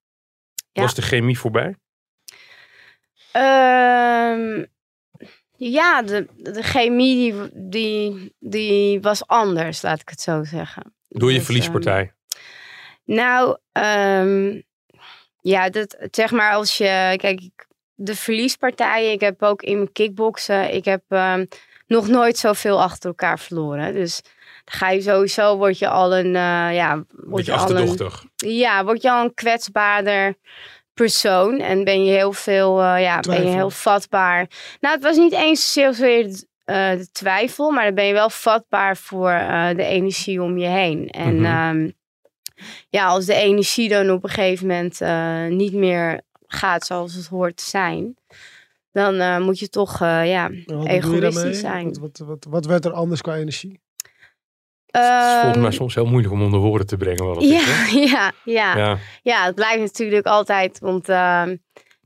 [0.72, 0.82] Ja.
[0.82, 1.76] Was de chemie voorbij?
[3.38, 4.64] Ehm,
[5.56, 10.94] ja, de, de chemie die, die, die was anders, laat ik het zo zeggen.
[11.08, 12.12] Door je Dus, verliespartij.
[13.06, 14.60] ehm, nou, ehm,
[15.40, 17.14] ja, dat, zeg maar als je...
[17.16, 17.40] Kijk,
[17.94, 20.74] de verliespartijen, ik heb ook in mijn kickboksen...
[20.74, 21.02] Ik heb
[21.86, 23.94] nog nooit zoveel achter elkaar verloren.
[23.94, 24.20] Dus
[24.64, 26.36] dan ga je sowieso, word je al een...
[26.36, 28.24] eh, ja, word beetje je al een, achterdochtig.
[28.36, 30.34] ja, word je al een kwetsbaarder
[30.98, 34.50] persoon en ben je heel veel, eh, ja, ben je heel vatbaar.
[34.80, 36.24] Nou, het was niet eens zozeer
[36.64, 40.66] eh de twijfel, maar dan ben je wel vatbaar voor eh, de energie om je
[40.66, 41.08] heen.
[41.08, 41.44] En Mhm.
[41.44, 41.90] ehm,
[42.88, 45.00] ja, als de energie dan op een gegeven moment
[45.52, 48.16] niet meer gaat zoals het hoort te zijn,
[48.92, 50.50] dan moet je toch, ja,
[50.84, 51.84] Egoïstisch zijn.
[51.84, 53.80] Wat, wat, wat, wat werd er anders qua energie?
[54.90, 57.44] Het is volgens mij ehm, soms heel moeilijk om onder woorden te brengen wat het
[57.44, 57.50] is.
[57.50, 57.98] ja, hè?
[58.14, 58.76] ja, ja.
[58.76, 58.98] Ja.
[59.22, 60.78] Ja, het blijft natuurlijk altijd.
[60.78, 61.56] Want ehm,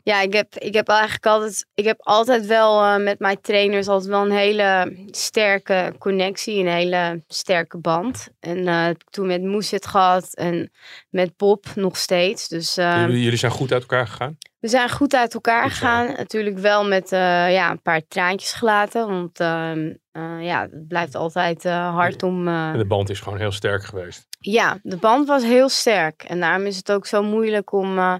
[0.02, 1.66] ja, ik heb, ik heb eigenlijk altijd.
[1.74, 6.72] Ik heb altijd wel eh, met mijn trainers altijd wel een hele sterke connectie, een
[6.72, 8.28] hele sterke band.
[8.40, 10.72] En eh, toen met Moes het gehad en
[11.10, 12.48] met Bob nog steeds.
[12.48, 14.38] Dus ehm, Jullie, jullie zijn goed uit elkaar gegaan?
[14.62, 16.06] We zijn goed uit elkaar gegaan.
[16.16, 19.06] Natuurlijk wel met eh, ja, een paar traantjes gelaten.
[19.08, 22.48] Want ehm, eh, ja, het blijft altijd eh, hard om.
[22.48, 24.26] eh, En de band is gewoon heel sterk geweest.
[24.38, 26.22] ja, de band was heel sterk.
[26.22, 28.14] En daarom is het ook zo moeilijk om, eh,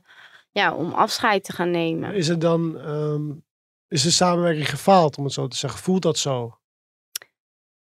[0.51, 2.15] ja, om afscheid te gaan nemen.
[2.15, 3.31] Is er dan ehm,
[3.89, 5.81] is de samenwerking gefaald, om het zo te zeggen?
[5.81, 6.57] Voelt dat zo?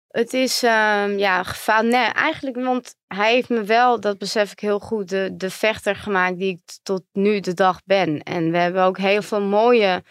[0.09, 1.85] Het is ehm, ja, gefaald.
[1.85, 5.97] Nee, eigenlijk, want hij heeft me wel, dat besef ik heel goed, de, de vechter
[5.97, 8.23] gemaakt die ik tot nu de dag ben.
[8.23, 10.03] En we hebben ook heel veel mooie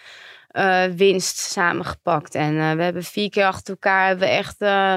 [0.47, 2.35] eh, winst samengepakt.
[2.35, 4.95] En eh, we hebben vier keer achter elkaar hebben echt eh,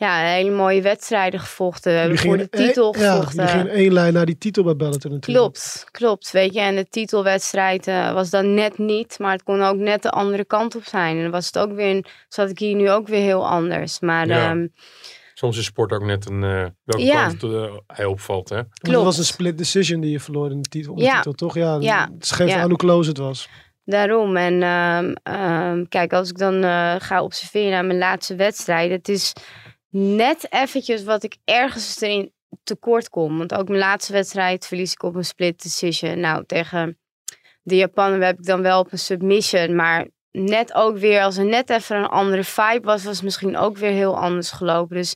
[0.00, 1.92] ja, hele mooie wedstrijden gevochten.
[1.92, 3.34] We hebben voor de titel Ja, gevochten.
[3.36, 5.38] jullie gingen één lijn naar die titel bij Bellator natuurlijk.
[5.54, 6.30] Klopt, klopt.
[6.30, 10.02] Weet je, en de titelwedstrijd eh, was dan net niet, maar het kon ook net
[10.02, 11.16] de andere kant op zijn.
[11.16, 14.00] En dan was het ook weer, een- zat ik hier nu ook weer heel anders.
[14.00, 14.50] Maar Ja.
[14.50, 14.66] ehm,
[15.34, 17.26] Soms is sport ook net een eh welke Ja.
[17.26, 18.48] kant eh, hij opvalt.
[18.48, 18.60] Hè?
[18.80, 19.04] Klopt.
[19.04, 21.14] was een split decision die je verloor in de titel, om de Ja.
[21.16, 21.54] titel toch?
[21.54, 22.08] Ja, Ja.
[22.18, 22.60] het geeft Ja.
[22.60, 23.48] aan hoe close het was.
[23.84, 24.36] Daarom.
[24.36, 28.90] En ehm, ehm, kijk, als ik dan eh, ga observeren naar mijn laatste wedstrijd.
[28.90, 29.32] Het is
[29.90, 32.32] net eventjes wat ik ergens erin
[32.62, 33.38] tekort kom.
[33.38, 36.20] Want ook mijn laatste wedstrijd verlies ik op een split decision.
[36.20, 36.98] Nou, tegen
[37.62, 39.74] de Japanen heb ik dan wel op een submission.
[39.74, 43.56] Maar net ook weer, als er net even een andere vibe was, was het misschien
[43.56, 44.96] ook weer heel anders gelopen.
[44.96, 45.14] Dus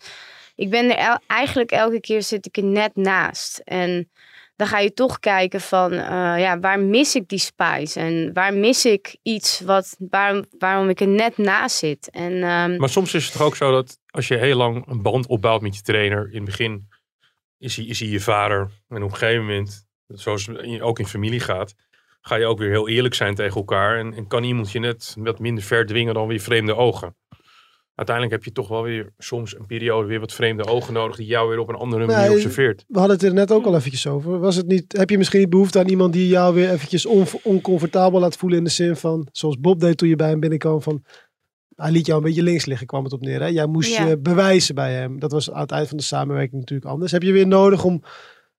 [0.55, 3.59] ik ben er eigenlijk elke keer zit ik er net naast.
[3.59, 4.11] En
[4.57, 8.01] dan ga je toch kijken van, eh, ja, waar mis ik die spice?
[8.01, 12.11] En waar mis ik iets wat, waarom, waarom ik er net naast zit?
[12.11, 15.03] En ehm, Maar soms is het toch ook zo dat als je heel lang een
[15.03, 16.27] band opbouwt met je trainer.
[16.29, 16.89] In het begin
[17.59, 18.71] is hij, is hij je vader.
[18.89, 21.75] En op een gegeven moment, zoals het ook in familie gaat.
[22.21, 23.99] Ga je ook weer heel eerlijk zijn tegen elkaar.
[23.99, 27.17] En, en kan iemand je net wat minder ver dwingen dan weer vreemde ogen.
[27.95, 31.17] Uiteindelijk heb je toch wel weer soms een periode weer wat vreemde ogen nodig.
[31.17, 32.85] Die jou weer op een andere manier Nee, observeert.
[32.89, 34.39] We hadden het er net ook al eventjes over.
[34.39, 37.25] Was het niet, heb je misschien niet behoefte aan iemand die jou weer eventjes on,
[37.43, 40.83] oncomfortabel laat voelen in de zin van, zoals Bob deed toen je bij hem binnenkwam,
[40.83, 41.05] van
[41.77, 43.41] hij liet jou een beetje links liggen, kwam het op neer.
[43.41, 43.47] Hè?
[43.47, 44.07] Jij moest Ja.
[44.07, 45.19] je bewijzen bij hem.
[45.19, 47.13] Dat was aan het eind van de samenwerking natuurlijk anders.
[47.13, 48.03] Heb je weer nodig om,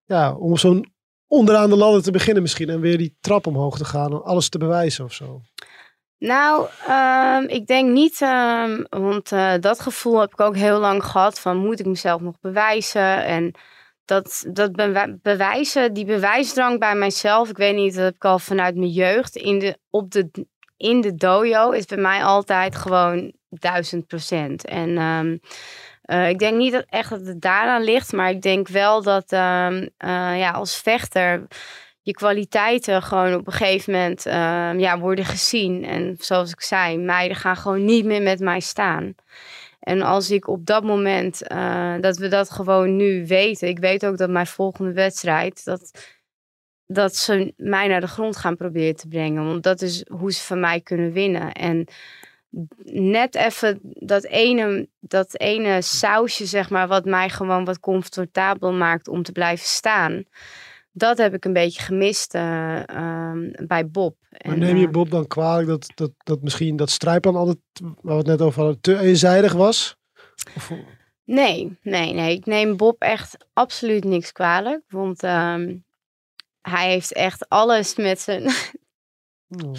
[0.05, 0.85] ja, om zo'n
[1.27, 4.49] onderaan de ladder te beginnen misschien en weer die trap omhoog te gaan om alles
[4.49, 5.41] te bewijzen of zo?
[6.25, 11.03] Nou, ehm, ik denk niet, ehm, want eh, dat gevoel heb ik ook heel lang
[11.03, 13.25] gehad van moet ik mezelf nog bewijzen?
[13.25, 13.51] En
[14.05, 14.71] dat, dat
[15.21, 19.35] bewijzen, die bewijsdrang bij mijzelf, ik weet niet, dat heb ik al vanuit mijn jeugd
[19.35, 20.47] in de, op de,
[20.77, 24.65] in de dojo is bij mij altijd gewoon duizend procent.
[24.65, 25.37] En ehm,
[26.01, 29.31] eh, ik denk niet dat echt dat het daaraan ligt, maar ik denk wel dat
[29.31, 29.79] eh,
[30.37, 31.47] ja, als vechter
[32.05, 35.85] je kwaliteiten gewoon op een gegeven moment ehm, ja, worden gezien.
[35.85, 39.15] En zoals ik zei, meiden gaan gewoon niet meer met mij staan.
[39.79, 43.67] En als ik op dat moment, eh, dat we dat gewoon nu weten.
[43.67, 46.11] Ik weet ook dat mijn volgende wedstrijd, dat,
[46.85, 49.45] dat ze mij naar de grond gaan proberen te brengen.
[49.45, 51.51] Want dat is hoe ze van mij kunnen winnen.
[51.51, 51.87] En
[52.91, 59.07] net even dat ene, dat ene sausje, zeg maar, wat mij gewoon wat comfortabel maakt
[59.07, 60.23] om te blijven staan.
[60.97, 64.15] Dat heb ik een beetje gemist eh, ehm, bij Bob.
[64.29, 67.57] Maar En, neem je eh, Bob dan kwalijk dat, dat, dat misschien dat strijdplan altijd,
[67.81, 69.97] waar we het net over hadden, te eenzijdig was?
[70.55, 70.71] Of,
[71.25, 72.35] Nee, nee, nee.
[72.35, 74.83] Ik neem Bob echt absoluut niks kwalijk.
[74.87, 75.77] Want ehm,
[76.61, 78.43] hij heeft echt alles met zijn.
[79.65, 79.73] oh.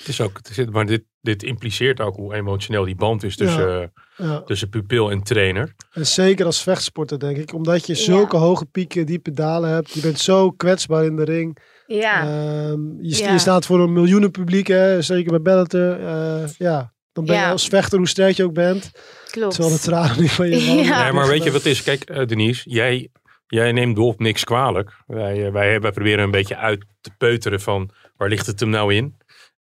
[0.00, 3.36] Het is ook, het is, maar dit, dit impliceert ook hoe emotioneel die band is
[3.36, 3.82] tussen,
[4.16, 4.42] eh, ja.
[4.42, 5.74] tussen pupil en trainer.
[5.92, 7.54] En zeker als vechtsporter, denk ik.
[7.54, 9.90] Omdat je zulke hoge pieken, diepe dalen hebt.
[9.92, 11.58] Je bent zo kwetsbaar in de ring.
[11.86, 15.02] Ja, Ehm, je, je staat voor een miljoenen publiek, hè?
[15.02, 16.00] zeker bij Bellator.
[16.06, 18.90] Eh, ja, dan ben je als vechter, hoe sterk je ook bent.
[19.30, 19.54] klopt.
[19.54, 20.56] Terwijl de tranen niet van je.
[20.84, 21.02] Ja.
[21.02, 21.82] Nee, maar weet je wat het is?
[21.82, 23.08] Kijk, eh, Denise, jij,
[23.46, 24.92] jij neemt Dolf niks kwalijk.
[25.06, 28.94] Wij, wij, wij proberen een beetje uit te peuteren van waar ligt het hem nou
[28.94, 29.16] in?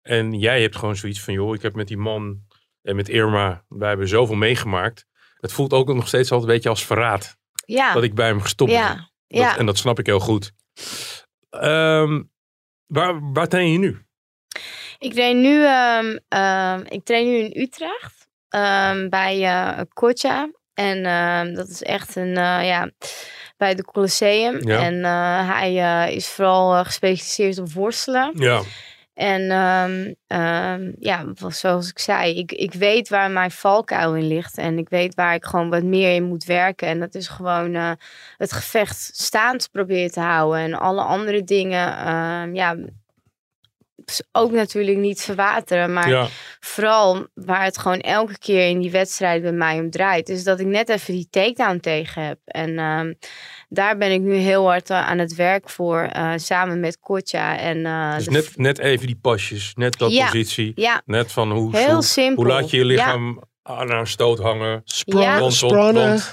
[0.02, 2.40] En jij hebt gewoon zoiets van, joh, ik heb met die man
[2.82, 5.06] en met Irma, wij hebben zoveel meegemaakt.
[5.40, 8.42] Het voelt ook nog steeds altijd een beetje als verraad Ja, dat ik bij hem
[8.42, 8.80] gestopt ben.
[8.80, 9.58] ja, Dat- ja.
[9.58, 10.52] En dat snap ik heel goed.
[11.50, 12.22] Ehm,
[12.86, 14.06] waar, waar train je nu?
[15.00, 18.28] Ik train nu, ehm, ehm, ik train nu in Utrecht
[19.10, 20.52] bij eh Kotja.
[20.74, 21.04] En
[21.56, 22.92] dat is echt een, eh, ja,
[23.58, 24.68] bij de Colosseum.
[24.68, 24.80] Ja.
[24.84, 28.32] En eh, hij is vooral gespecialiseerd op worstelen.
[28.36, 28.62] Ja,
[29.22, 34.58] En ehm, ehm, ja, zoals ik zei, ik, ik weet waar mijn valkuil in ligt.
[34.58, 36.88] En ik weet waar ik gewoon wat meer in moet werken.
[36.88, 37.92] En dat is gewoon eh,
[38.38, 40.60] het gevecht staand proberen te houden.
[40.60, 42.76] En alle andere dingen, ehm, ja,
[44.32, 45.94] ook natuurlijk niet verwateren.
[45.94, 46.28] Maar ja.
[46.60, 50.60] vooral waar het gewoon elke keer in die wedstrijd bij mij om draait, is dat
[50.60, 52.40] ik net even die takedown tegen heb.
[52.46, 53.14] En ehm,
[53.70, 57.58] daar ben ik nu heel hard eh, aan het werk voor, eh, samen met Kotja.
[57.58, 60.26] En, eh, Dus net, net even die pasjes, net dat Ja.
[60.26, 60.72] positie.
[60.76, 62.44] Ja, Net van hoe, heel hoe, simpel.
[62.44, 64.82] hoe laat je je lichaam aan een stoot hangen.
[64.84, 65.50] Spra Ja.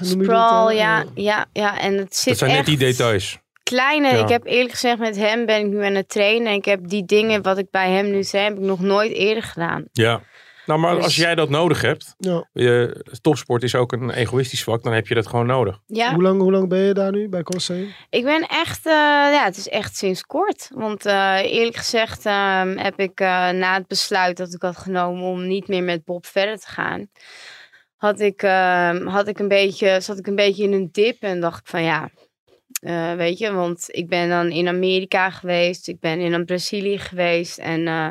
[0.03, 1.79] Sprawl, ja, ja, ja.
[1.81, 3.39] En het zit Dat zijn net die echt details.
[3.69, 4.23] Kleine, Ja.
[4.23, 6.49] ik heb eerlijk gezegd met hem ben ik nu aan het trainen.
[6.49, 9.13] En ik heb die dingen wat ik bij hem nu zei, heb ik nog nooit
[9.13, 9.85] eerder gedaan.
[9.93, 10.21] Ja.
[10.67, 12.49] Nou, maar Dus- als jij dat nodig hebt, Ja.
[12.53, 15.79] je, topsport is ook een egoïstisch vak, dan heb je dat gewoon nodig.
[15.87, 17.93] Ja, Hoe, lang, hoe lang ben je daar nu bij Colosseum?
[18.11, 18.93] ik ben echt, eh,
[19.33, 20.71] ja, het is echt sinds kort.
[20.75, 25.23] Want eh, eerlijk gezegd ehm, heb ik eh, na het besluit dat ik had genomen
[25.25, 27.09] om niet meer met Bob verder te gaan,
[27.97, 31.41] had ik, ehm, had ik een beetje, zat ik een beetje in een dip en
[31.41, 32.11] dacht ik van ja,
[32.81, 37.59] eh, weet je, want ik ben dan in Amerika geweest, ik ben in Brazilië geweest
[37.59, 38.09] en eh,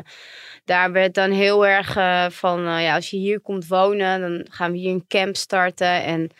[0.64, 4.72] daar werd dan heel erg eh, van, ja, als je hier komt wonen, dan gaan
[4.72, 6.30] we hier een camp starten en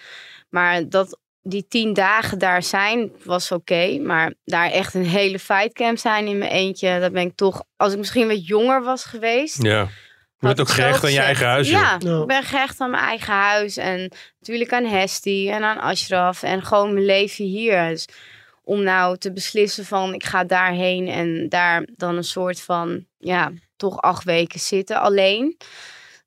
[0.48, 3.98] maar dat die tien dagen daar zijn was oké.
[3.98, 7.00] maar daar echt een hele fightcamp zijn in mijn eentje.
[7.00, 9.62] Dat ben ik toch, als ik misschien wat jonger was geweest.
[9.62, 9.88] Ja.
[10.41, 11.68] Je bent ook gehecht aan je eigen huis.
[11.68, 11.95] Ja.
[12.01, 13.76] ik ben gehecht aan mijn eigen huis.
[13.76, 16.43] En natuurlijk aan Hesti en aan Ashraf.
[16.43, 17.89] En gewoon mijn leven hier.
[17.89, 18.09] Dus
[18.62, 23.53] om nou te beslissen van ik ga daarheen en daar dan een soort van, ja,
[23.76, 25.57] toch acht weken zitten alleen.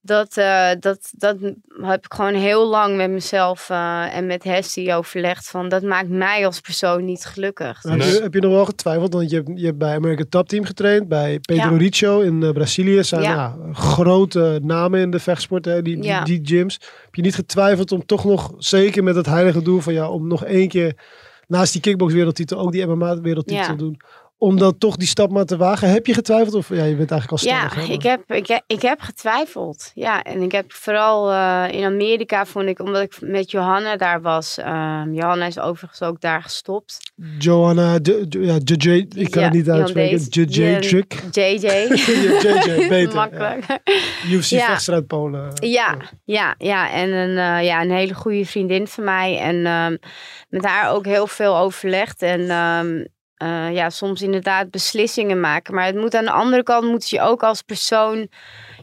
[0.04, 1.38] Dat, eh, dat, dat
[1.82, 6.10] heb ik gewoon heel lang met mezelf eh, en met Hesti overlegd van dat maakt
[6.10, 7.84] mij als persoon niet gelukkig.
[7.84, 9.14] Heb, je, heb je nog wel getwijfeld?
[9.14, 11.78] Want je hebt, je hebt bij American Top Team getraind, bij Pedro Ja.
[11.78, 13.04] Richo in eh, Brazilië.
[13.04, 13.36] zijn Ja.
[13.58, 16.24] nou, grote namen in de vechtsport, hè, die, die, Ja.
[16.24, 16.80] die gyms.
[17.06, 20.28] Heb je niet getwijfeld om toch nog, zeker met het heilige doel van ja, om
[20.28, 20.96] nog één keer
[21.48, 23.70] naast die kickbox wereldtitel ook die MMA wereldtitel Ja.
[23.70, 24.00] te doen?
[24.44, 25.90] Om dan toch die stap maar te wagen.
[25.90, 26.54] Heb je getwijfeld?
[26.56, 27.88] Of ja, je bent eigenlijk al Ja, stellig.
[27.88, 29.92] hè, ik heb, ik, heb, ik heb getwijfeld.
[29.94, 34.22] Ja, en ik heb vooral eh, in Amerika vond ik, omdat ik met Johanna daar
[34.22, 34.58] was.
[34.58, 36.98] ehm, Johanna is overigens ook daar gestopt.
[37.40, 40.20] Johanna, J- ja, JJ, ik kan Ja, het niet uitspreken.
[40.30, 41.24] JJ Trick.
[41.32, 41.68] JJ.
[41.68, 43.16] JJ, beter.
[43.16, 43.66] Makkelijk.
[44.32, 44.66] UFC Ja.
[44.66, 45.52] vechtstrijd Polen.
[45.54, 46.92] Ja, ja, ja.
[46.92, 49.38] En een, eh, ja, een hele goede vriendin van mij.
[49.40, 49.98] En ehm,
[50.50, 52.22] met haar ook heel veel overlegd.
[52.22, 53.06] En ehm,
[53.42, 55.74] eh, ja, soms inderdaad beslissingen maken.
[55.74, 58.28] Maar het moet aan de andere kant moet je ook als persoon.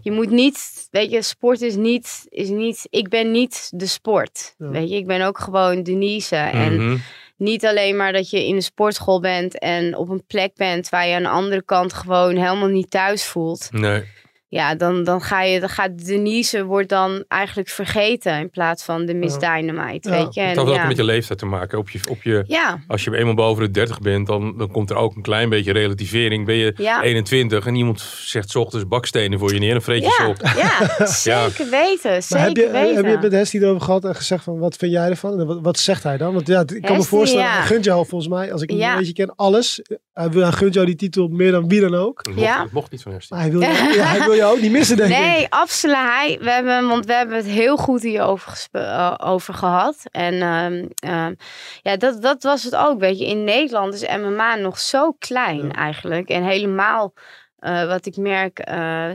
[0.03, 2.87] Je moet niet, weet je, sport is niet, is niet.
[2.91, 4.55] Ik ben niet de sport.
[4.59, 4.69] Ja.
[4.69, 6.37] Weet je, ik ben ook gewoon Denise.
[6.37, 6.97] En Mhm.
[7.37, 11.07] niet alleen maar dat je in de sportschool bent en op een plek bent waar
[11.07, 13.69] je aan de andere kant gewoon helemaal niet thuis voelt.
[13.71, 14.05] Nee.
[14.51, 19.07] Ja, dan, dan, ga je, dan gaat Denise wordt dan eigenlijk vergeten in plaats van
[19.07, 20.17] de Miss Dynamite, Ja.
[20.25, 20.41] weet je.
[20.41, 21.79] Het En had ook ja, met je leeftijd te maken.
[21.79, 24.91] Op je, op je, ja, als je eenmaal boven de 30 bent, dan, dan komt
[24.91, 26.47] er ook een klein beetje relativering.
[26.47, 27.03] Ben je Ja.
[27.03, 30.29] 21 en iemand zegt 's ochtends bakstenen voor je neer en vreet je ze ja,
[30.29, 30.37] op.
[30.57, 32.95] ja, zeker weten, Maar zeker heb je, weten.
[32.95, 35.47] heb je het met Hestie erover gehad en gezegd van wat vind jij ervan?
[35.47, 36.35] Wat, wat zegt hij dan?
[36.35, 37.53] Want ja, ik kan me Hestie, voorstellen, ja.
[37.57, 39.83] hij gunt jou volgens mij, als ik hem een beetje ken, alles.
[40.13, 42.25] Hij, wil, hij gunt jou die titel meer dan wie dan ook.
[42.25, 42.63] Dat mocht, Ja.
[42.63, 43.13] dat mocht niet van.
[43.29, 43.61] Maar hij wil,
[44.15, 45.19] hij wil ook niet missen, denk ik.
[45.19, 45.97] Nee, absoluut.
[45.97, 49.97] Hij, we hebben, want we hebben het heel goed hierover eh, over gehad.
[50.11, 51.35] En ehm, ehm,
[51.83, 53.01] ja, dat, dat was het ook.
[53.01, 55.73] Weet je, in Nederland is MMA nog zo klein Ja.
[55.73, 56.29] eigenlijk.
[56.29, 57.13] En helemaal.
[57.59, 59.11] eh, wat ik merk, eh,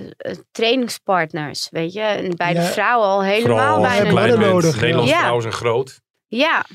[0.52, 2.02] trainingspartners, weet je.
[2.02, 5.20] En bij de vrouwen al helemaal Vooral je bijna nodig, Nederlandse ja.
[5.20, 6.02] vrouwen zijn groot.
[6.36, 6.66] Ja,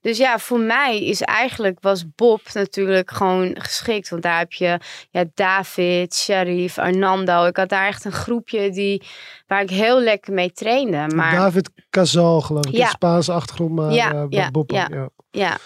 [0.00, 4.08] dus ja, voor mij is eigenlijk, was Bob natuurlijk gewoon geschikt.
[4.08, 4.78] Want daar heb je
[5.10, 7.44] ja, David, Sharif, Arnando.
[7.44, 9.02] Ik had daar echt een groepje die,
[9.46, 11.14] waar ik heel lekker mee trainde.
[11.14, 12.76] Maar David Casal, geloof ik.
[12.76, 12.88] Ja.
[12.88, 14.88] Spaanse achtergrond, maar Ja, eh, ja, Bob ook, ja.
[14.90, 15.08] ja.
[15.30, 15.58] Ja,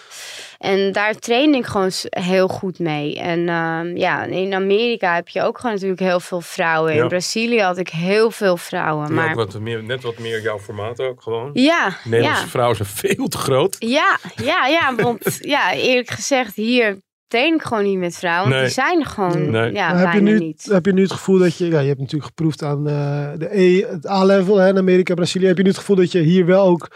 [0.57, 3.19] en daar trainde ik gewoon heel goed mee.
[3.19, 6.95] En ehm, ja, in Amerika heb je ook gewoon natuurlijk heel veel vrouwen.
[6.95, 7.01] Ja.
[7.01, 9.13] In Brazilië had ik heel veel vrouwen.
[9.13, 9.35] Maar...
[9.35, 11.49] Wat meer, net wat meer jouw formaat ook gewoon.
[11.53, 12.49] ja, Nederlandse ja.
[12.49, 13.75] vrouwen zijn veel te groot.
[13.79, 16.97] Ja, ja, ja, want ja, eerlijk gezegd, hier
[17.27, 18.43] train ik gewoon niet met vrouwen.
[18.49, 18.63] Want Nee.
[18.63, 19.71] die zijn gewoon Nee.
[19.73, 20.67] ja, Maar heb, je bijna nu, niet.
[20.71, 23.59] heb je nu het gevoel dat je, ja, je hebt natuurlijk geproefd aan eh, de
[23.59, 25.45] E, het A-level hè, in Amerika, Brazilië.
[25.47, 26.87] Heb je nu het gevoel dat je hier wel ook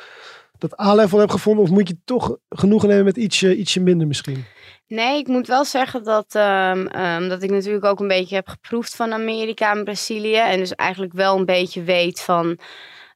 [0.60, 1.64] dat A-level hebt gevonden?
[1.64, 4.45] Of moet je toch genoegen nemen met ietsje, ietsje minder misschien?
[4.88, 8.95] Nee, ik moet wel zeggen dat, ehm, dat ik natuurlijk ook een beetje heb geproefd
[8.95, 10.36] van Amerika en Brazilië.
[10.36, 12.57] En dus eigenlijk wel een beetje weet van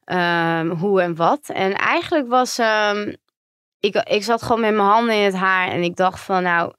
[0.04, 1.48] ehm, hoe en wat.
[1.48, 2.58] En eigenlijk was,
[3.80, 6.72] ik, ik zat gewoon met mijn handen in het haar en ik dacht van nou,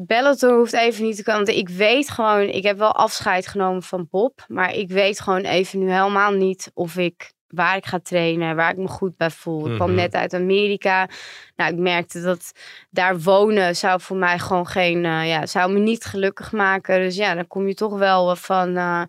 [0.00, 1.44] Bellator hoeft even niet te komen.
[1.44, 4.44] Want ik weet gewoon, ik heb wel afscheid genomen van Bob.
[4.48, 8.70] Maar ik weet gewoon even nu helemaal niet of ik waar ik ga trainen, waar
[8.70, 9.68] ik me goed bij voel.
[9.68, 9.96] Ik kwam Mhm.
[9.98, 11.08] net uit Amerika.
[11.56, 12.52] Nou, ik merkte dat
[12.90, 16.98] daar wonen zou voor mij gewoon geen, eh, ja, zou me niet gelukkig maken.
[16.98, 19.02] Dus ja, dan kom je toch wel van, eh,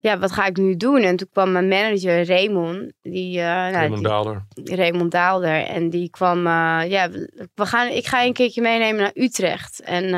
[0.00, 1.00] ja, wat ga ik nu doen?
[1.00, 4.44] En toen kwam mijn manager Raymond, die, eh, nou, Raymond die- Daalder.
[4.64, 5.64] Raymond Daalder.
[5.66, 6.42] En die kwam,
[6.86, 7.08] ja,
[7.54, 9.80] we gaan, ik ga je een keertje meenemen naar Utrecht.
[9.80, 10.10] En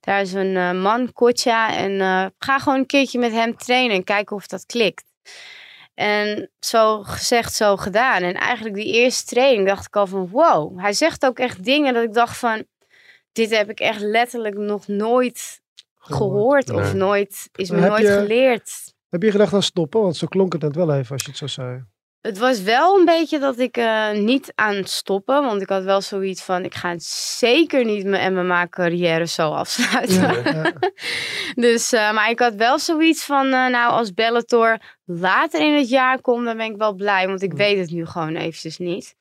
[0.00, 1.76] daar is een man, Kotja.
[1.76, 1.98] En
[2.38, 5.04] ga gewoon een keertje met hem trainen en kijken of dat klikt.
[5.98, 8.22] En zo gezegd, zo gedaan.
[8.22, 10.80] En eigenlijk die eerste training dacht ik al van wow.
[10.80, 12.64] Hij zegt ook echt dingen dat ik dacht van...
[13.32, 15.60] Dit heb ik echt letterlijk nog nooit
[15.98, 16.70] gehoord.
[16.70, 16.92] Of Nee.
[16.94, 18.94] nooit, is me heb nooit je- geleerd.
[19.08, 20.00] Heb je gedacht aan stoppen?
[20.00, 21.84] Want zo klonk het net wel even als je het zo zei.
[22.20, 25.42] Het was wel een beetje dat ik eh, niet aan het stoppen.
[25.44, 26.94] Want ik had wel zoiets van, ik ga
[27.38, 30.20] zeker niet mijn MMA-carrière zo afsluiten.
[30.20, 30.72] Ja, ja.
[31.64, 35.88] Dus, eh, maar ik had wel zoiets van, eh, nou als Bellator later in het
[35.88, 37.26] jaar komt, dan ben ik wel blij.
[37.26, 37.56] Want ik Ja.
[37.58, 39.14] weet het nu gewoon eventjes niet.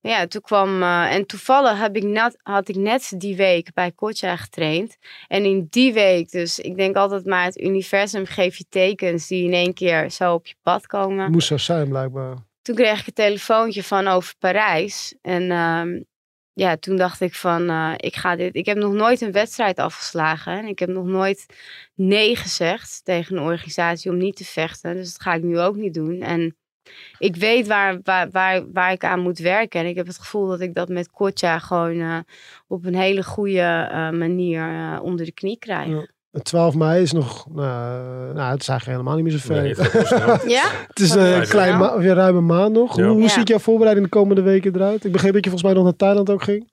[0.00, 0.26] Ja.
[0.26, 4.36] Toen kwam, eh, en toevallig heb ik net, had ik net die week bij Kotja
[4.36, 4.96] getraind.
[5.28, 9.44] En in die week, dus ik denk altijd maar het universum geeft je tekens die
[9.44, 12.36] in één keer zo op je pad komen Moest zo zijn blijkbaar.
[12.62, 15.14] toen kreeg ik een telefoontje van over Parijs.
[15.22, 16.00] En ehm,
[16.52, 18.54] ja, toen dacht ik van, eh, ik ga dit.
[18.54, 20.58] Ik heb nog nooit een wedstrijd afgeslagen.
[20.58, 21.46] En ik heb nog nooit
[21.94, 24.94] nee gezegd tegen een organisatie om niet te vechten.
[24.94, 26.20] Dus dat ga ik nu ook niet doen.
[26.20, 26.56] En
[27.18, 29.80] ik weet waar, waar, waar, waar ik aan moet werken.
[29.80, 32.18] En ik heb het gevoel dat ik dat met Kotja gewoon eh,
[32.66, 33.60] op een hele goede
[33.90, 35.88] eh, manier eh, onder de knie krijg.
[35.88, 36.06] Ja.
[36.32, 39.62] Het 12 mei is nog, nou, nou, het is eigenlijk helemaal niet meer zo ver.
[39.62, 39.74] Nee.
[40.56, 40.64] Ja?
[40.88, 42.96] Het is eh, een klein ma- of ja, ruim een maand nog.
[42.96, 43.02] Ja.
[43.04, 43.28] Hoe, hoe Ja.
[43.28, 45.04] ziet jouw voorbereiding de komende weken eruit?
[45.04, 46.68] Ik begreep dat je volgens mij nog naar Thailand ook ging.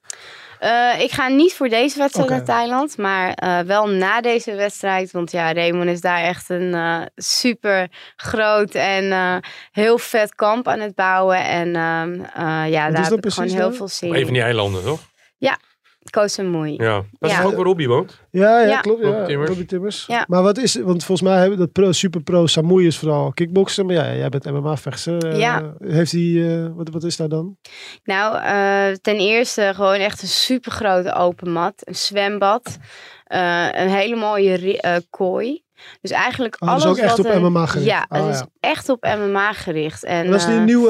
[0.59, 5.11] Eh, ik ga niet voor deze wedstrijd naar Thailand, maar eh, wel na deze wedstrijd.
[5.11, 9.37] Want ja, Raymond is daar echt een eh, super groot en eh,
[9.71, 11.45] heel vet kamp aan het bouwen.
[11.45, 14.33] En ehm, eh, ja, daar heb ik gewoon heel veel zin in.
[14.33, 14.99] die eilanden, toch?
[14.99, 15.74] Koh
[16.11, 16.73] Samui.
[16.77, 17.03] Ja.
[17.19, 17.43] Dat is Ja.
[17.43, 18.19] ook waar Robbie woont?
[18.29, 18.79] Ja, ja, Ja.
[18.81, 19.01] klopt.
[19.01, 19.47] Ja, Robbie Timmers.
[19.49, 20.05] Robbie Timmers.
[20.07, 20.25] Ja.
[20.27, 23.85] Maar wat is, want volgens mij hebben dat pro, super pro Samui is vooral kickboksen.
[23.85, 25.25] Maar ja, jij bent MMA-vechter.
[25.31, 25.73] Eh, Ja.
[25.79, 26.21] Heeft hij,
[26.63, 27.57] eh, wat, wat is daar dan?
[28.03, 32.77] Nou, eh, ten eerste gewoon echt een super grote open mat, een zwembad,
[33.25, 35.63] eh, een hele mooie eh, kooi.
[36.01, 37.89] Dus eigenlijk Oh, alles ook echt wat op een- MMA gericht.
[37.89, 38.47] Ja, het is ja.
[38.59, 40.03] echt op MMA gericht.
[40.03, 40.89] En, En dat is die eh, nieuwe,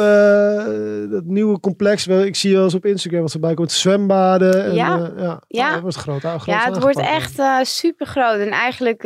[1.06, 2.08] eh, dat nieuwe complex.
[2.08, 3.72] Ik zie wel eens op Instagram wat voorbij komt.
[3.72, 4.64] Zwembaden.
[4.66, 4.98] En, Ja.
[5.00, 5.42] eh, ja.
[5.48, 5.68] Ja.
[5.68, 6.20] Oh, dat wordt groot.
[6.22, 8.40] groot Ja, het wordt echt eh super groot.
[8.40, 9.04] En eigenlijk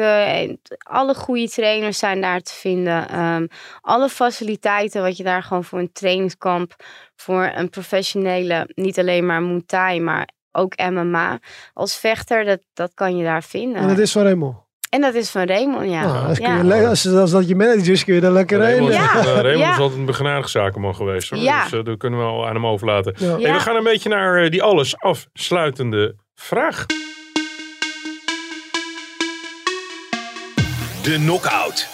[0.77, 3.09] alle goede trainers zijn daar te vinden.
[3.09, 3.47] Ehm,
[3.81, 6.75] alle faciliteiten wat je daar gewoon voor een trainingskamp,
[7.15, 11.39] voor een professionele, niet alleen maar Muay Thai, maar ook MMA.
[11.73, 13.81] Als vechter, dat, dat kan je daar vinden.
[13.81, 14.57] En dat is van Raymond.
[14.89, 16.05] En dat is van Raymond, ja.
[16.05, 16.61] Nou, als, ja.
[16.63, 19.01] je als, als dat je manager is, kun je daar lekker Raymond, heen.
[19.01, 19.19] is, Ja.
[19.19, 19.71] eh, Raymond Ja.
[19.73, 21.29] is altijd een begenadigd zakenman geweest.
[21.29, 21.39] Hoor.
[21.39, 21.63] Ja.
[21.63, 23.13] Dus eh, dat kunnen we al aan hem overlaten.
[23.17, 23.27] Ja.
[23.31, 23.53] Hey, Ja.
[23.53, 26.85] we gaan een beetje naar eh, die alles afsluitende vraag.
[31.03, 31.87] De knockout.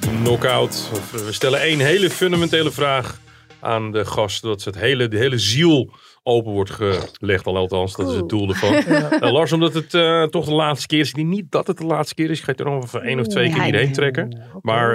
[0.00, 0.90] Knockout.
[0.92, 3.18] Of, eh, We stellen één hele fundamentele vraag
[3.60, 4.42] aan de gast.
[4.42, 5.90] Dat het hele, de hele ziel
[6.26, 7.46] open wordt gelegd.
[7.46, 8.74] Al althans, dat is het doel ervan.
[9.20, 11.08] Eh, Lars, omdat het eh, toch de laatste keer is.
[11.08, 12.38] Ik denk niet dat het de laatste keer is.
[12.38, 14.40] Ik ga je er nog even één of twee keer hierheen trekken.
[14.60, 14.94] Maar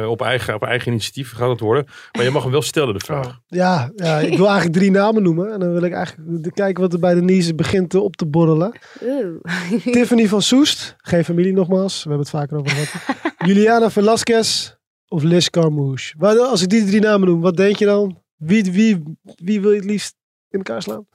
[0.00, 1.86] eh, op, eigen, op eigen initiatief gaat het worden.
[2.12, 3.26] Maar je mag hem wel stellen, de vraag.
[3.26, 5.52] Oh, Ja, ja, ik wil eigenlijk drie namen noemen.
[5.52, 8.26] En dan wil ik eigenlijk de- kijken wat er bij de Nies begint op te
[8.26, 8.72] borrelen.
[9.92, 11.94] Tiffany van Soest, geen familie nogmaals.
[12.04, 12.92] We hebben het vaker over gehad.
[13.48, 14.74] Juliana Velasquez
[15.08, 16.14] of Liz Carmouche.
[16.50, 18.20] Als ik die drie namen noem, wat denk je dan?
[18.36, 20.14] Wie, wie, wie wil je het liefst
[20.52, 21.06] in elkaar slaan?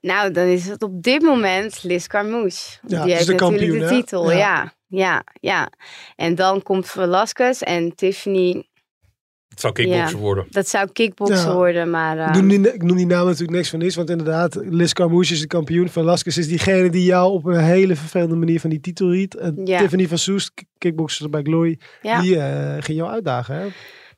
[0.00, 2.78] Nou, dan is het op dit moment Liz Carmouche.
[2.86, 4.36] Ja, Die heeft de natuurlijk kampioen, de titel, Ja.
[4.38, 4.72] ja.
[4.88, 5.24] ja.
[5.40, 5.70] Ja,
[6.16, 8.64] En dan komt Velasquez en Tiffany.
[9.48, 10.22] Het zou kickboksen Ja.
[10.22, 10.46] worden.
[10.50, 11.54] Dat zou kickboksen Ja.
[11.54, 12.18] worden, maar...
[12.18, 13.94] Ik, eh, noem die, ik noem die namen natuurlijk niks van niks.
[13.94, 15.88] Want inderdaad, Liz Carmouche is de kampioen.
[15.88, 19.36] Velasquez is diegene die jou op een hele vervelende manier van die titel riet.
[19.36, 19.78] En Ja.
[19.78, 22.20] Tiffany van Soest, k- kickboxer bij Glory, ja.
[22.20, 23.54] die eh, ging jou uitdagen.
[23.56, 23.66] Hè?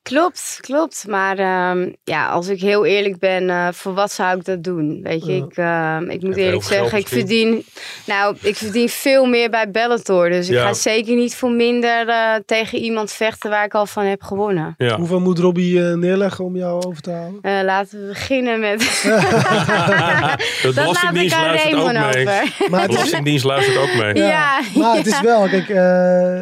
[0.02, 1.04] Klopt, klopt.
[1.08, 5.00] Maar ehm, ja, als ik heel eerlijk ben, eh, voor wat zou ik dat doen?
[5.02, 5.44] Weet je, Ja.
[5.44, 7.64] ik, ehm, ik moet eerlijk zeggen, ik verdien,
[8.06, 10.30] nou, ik verdien veel meer bij Bellator.
[10.30, 14.04] Dus ik ga zeker niet voor minder eh, tegen iemand vechten waar ik al van
[14.04, 14.74] heb gewonnen.
[14.78, 14.96] Ja.
[14.96, 17.38] Hoeveel moet Robbie eh, neerleggen om jou over te halen?
[17.42, 18.80] Eh, laten we beginnen met.
[18.80, 22.26] De dat laat ik aan luistert ook Raymond mee.
[22.28, 22.70] over.
[22.70, 24.14] Maar het is, Belastingdienst luistert ook mee.
[24.14, 26.40] Ja, maar het is wel, kijk, eh,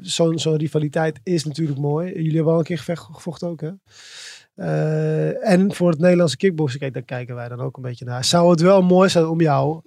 [0.00, 2.12] zo'n zo'n rivaliteit is natuurlijk mooi.
[2.14, 3.70] Jullie hebben al een keer gevecht, gevochten ook, hè?
[4.54, 8.24] Eh, en voor het Nederlandse kickboksen, daar kijken wij dan ook een beetje naar.
[8.24, 9.80] Zou het wel mooi zijn om jou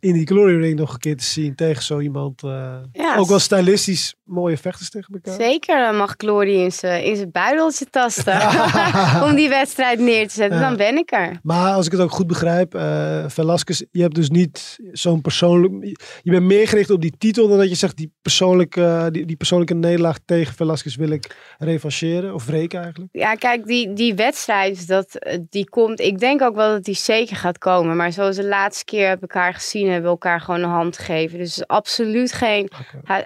[0.00, 2.42] in die Glory Ring nog een keer te zien tegen zo iemand.
[2.42, 5.40] eh, Ja, ook wel stylistisch mooie vechters tegen elkaar.
[5.40, 8.40] Zeker, dan mag Glory in zijn in zijn buideltje tasten.
[9.26, 10.68] Om die wedstrijd neer te zetten, Ja.
[10.68, 11.38] dan ben ik er.
[11.42, 15.98] Maar als ik het ook goed begrijp, eh Velasquez, je hebt dus niet zo'n persoonlijk...
[16.22, 19.36] Je bent meer gericht op die titel dan dat je zegt die persoonlijke, die, die
[19.36, 23.08] persoonlijke nederlaag tegen Velasquez wil ik revancheren of wreken eigenlijk.
[23.16, 26.00] Ja, kijk, die, die wedstrijd, dat, eh, die komt.
[26.00, 27.96] Ik denk ook wel dat die zeker gaat komen.
[27.96, 30.98] Maar zoals de laatste keer hebben we elkaar gezien, hebben we elkaar gewoon een hand
[30.98, 31.38] gegeven.
[31.38, 32.70] Dus absoluut geen.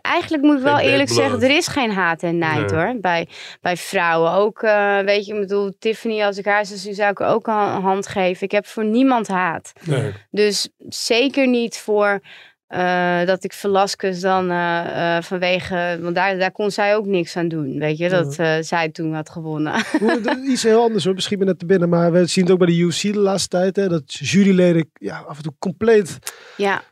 [0.00, 2.80] Eigenlijk moet ik Geen wel eerlijk zeggen, er is geen haat en nijd Nee.
[2.80, 3.00] hoor.
[3.00, 3.28] Bij,
[3.60, 4.32] bij vrouwen.
[4.32, 7.34] Ook, eh, weet je, ik bedoel, Tiffany, als ik haar zou zien, zou ik haar
[7.34, 8.42] ook een hand geven.
[8.42, 9.72] Ik heb voor niemand haat.
[9.84, 10.12] Nee.
[10.30, 12.20] Dus zeker niet voor.
[12.66, 17.36] Eh, dat ik Velasquez dan eh, eh, vanwege, want daar, daar kon zij ook niks
[17.36, 18.34] aan doen, weet je, dat
[18.66, 19.82] zij toen had gewonnen.
[20.50, 22.66] Iets heel anders hoor, misschien ben net te binnen, maar we zien het ook bij
[22.66, 23.76] de UFC de laatste tijd.
[23.76, 26.18] Hè, dat juryleden ja, af en toe compleet
[26.56, 26.82] ja,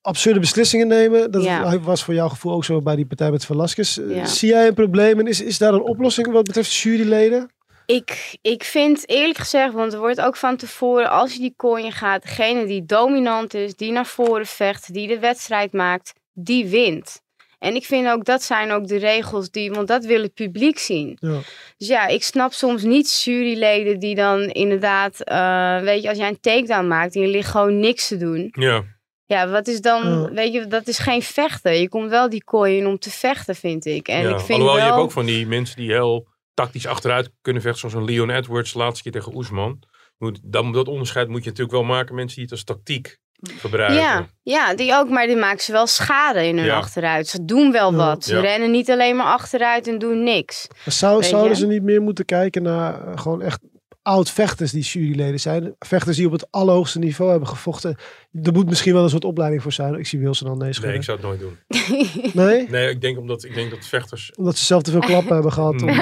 [0.00, 1.30] absurde beslissingen nemen.
[1.30, 1.80] Dat Ja.
[1.80, 3.98] was voor jouw gevoel ook zo bij die partij met Velasquez.
[4.08, 4.26] Ja.
[4.26, 7.53] Zie jij een probleem en is, is daar een oplossing wat betreft juryleden?
[7.86, 11.92] Ik, ik vind eerlijk gezegd, want er wordt ook van tevoren, als je die coin
[11.92, 17.22] gaat, degene die dominant is, die naar voren vecht, die de wedstrijd maakt, die wint.
[17.58, 20.78] En ik vind ook, dat zijn ook de regels die, want dat wil het publiek
[20.78, 21.16] zien.
[21.20, 21.38] Ja.
[21.76, 26.28] Dus ja, ik snap soms niet juryleden die dan inderdaad, eh, weet je, als jij
[26.28, 28.48] een takedown maakt en je ligt gewoon niks te doen.
[28.58, 28.84] Ja.
[29.26, 30.30] Ja, wat is dan, Ja.
[30.32, 31.80] weet je, dat is geen vechten.
[31.80, 34.08] Je komt wel die kooi in om te vechten, vind ik.
[34.08, 34.28] En ja.
[34.28, 34.76] ik vind Alhoewel, wel...
[34.76, 37.80] je hebt ook van die mensen die heel tactisch achteruit kunnen vechten.
[37.80, 39.82] Zoals een Leon Edwards, de laatste keer tegen Oesman.
[40.18, 42.14] Moet, dan, dat onderscheid moet je natuurlijk wel maken.
[42.14, 43.18] Mensen die het als tactiek
[43.58, 44.00] gebruiken.
[44.00, 46.76] Ja, ja, die ook, maar die maken ze wel schade in hun Ja.
[46.76, 47.26] achteruit.
[47.26, 47.96] Ze doen wel Ja.
[47.96, 48.24] wat.
[48.24, 48.40] Ze Ja.
[48.40, 50.66] rennen niet alleen maar achteruit en doen niks.
[50.68, 51.56] Maar zou, zouden je?
[51.56, 53.60] ze niet meer moeten kijken naar eh, gewoon echt
[54.04, 55.74] oud-vechters die juryleden zijn?
[55.78, 57.96] Vechters die op het allerhoogste niveau hebben gevochten.
[58.42, 59.94] Er moet misschien wel een soort opleiding voor zijn.
[59.94, 60.94] Ik zie Wilson al nee Nee, schudden.
[60.96, 61.58] ik zou het nooit doen.
[62.44, 62.68] Nee?
[62.68, 64.32] Nee, ik denk omdat ik denk dat vechters.
[64.34, 65.82] Omdat ze zelf te veel klappen hebben gehad.
[65.82, 65.96] om- Nee.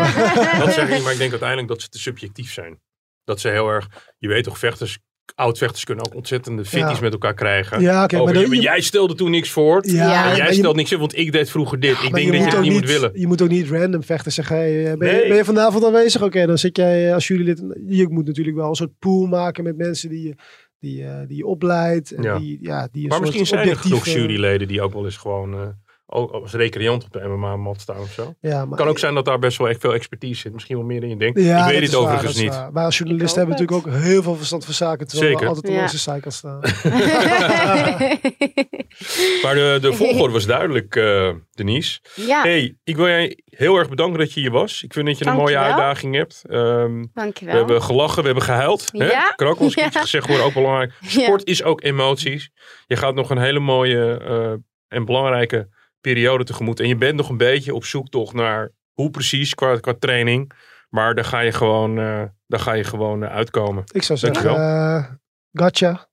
[0.59, 2.81] dat zeg ik maar ik denk uiteindelijk dat ze te subjectief zijn.
[3.25, 3.89] Dat ze heel erg.
[4.19, 4.99] Je weet toch, vechters.
[5.35, 7.03] Oud-vechters kunnen ook ontzettende fitties Ja.
[7.03, 7.81] met elkaar krijgen.
[7.81, 9.87] Ja, maar jij stelde toen niks voor.
[9.87, 12.03] Ja, En jij je- stelt niks in, want ik deed vroeger dit.
[12.03, 13.11] Ik denk je dat je ook niet moet willen.
[13.15, 14.33] Je moet ook niet random vechten.
[14.33, 16.23] Zeggen, hey, eh, ben, je, ben je vanavond aanwezig?
[16.23, 17.63] Oké, dan zit jij eh, als jurylid.
[17.87, 20.35] Je moet natuurlijk wel een soort pool maken met mensen die je,
[20.79, 22.11] die, eh, die je opleidt.
[22.11, 22.39] En Ja.
[22.39, 25.77] die, ja, die Maar misschien zijn er genoeg juryleden die ook wel eens gewoon.
[26.13, 28.35] Ook als recreant op de MMA-mat staan of zo.
[28.41, 30.53] Ja, maar, kan ook zijn dat daar best wel echt veel expertise zit.
[30.53, 31.41] Misschien wel meer dan je denkt.
[31.41, 32.49] Ja, ik weet het overigens niet.
[32.55, 32.73] waar.
[32.73, 35.07] Wij als journalisten hebben natuurlijk ook heel veel verstand van zaken.
[35.07, 35.49] Terwijl Zeker.
[35.49, 36.61] we altijd op onze zijkant staan.
[39.43, 42.01] Maar de, de volgorde was duidelijk, eh, Denise.
[42.15, 44.83] ja, Hey, ik wil jij heel erg bedanken dat je hier was.
[44.83, 46.43] Ik vind dat je een mooie uitdaging hebt.
[46.49, 47.53] Ehm, dankjewel.
[47.55, 48.89] we hebben gelachen, we hebben gehuild.
[48.93, 49.11] Hè?
[49.11, 49.33] Ja.
[49.37, 49.87] Kan ook wel eens Ja.
[49.87, 50.93] iets gezegd worden, ook belangrijk.
[51.01, 52.51] Sport is ook emoties.
[52.87, 54.53] Je gaat nog een hele mooie eh,
[54.99, 55.69] en belangrijke
[56.03, 56.81] periode tegemoet.
[56.81, 60.53] En je bent nog een beetje op zoektocht naar hoe precies qua, qua training.
[60.89, 63.85] Maar daar ga je gewoon, eh, daar ga je gewoon eh, uitkomen.
[63.93, 65.05] Ik zou zeggen, eh
[65.53, 66.09] gotcha.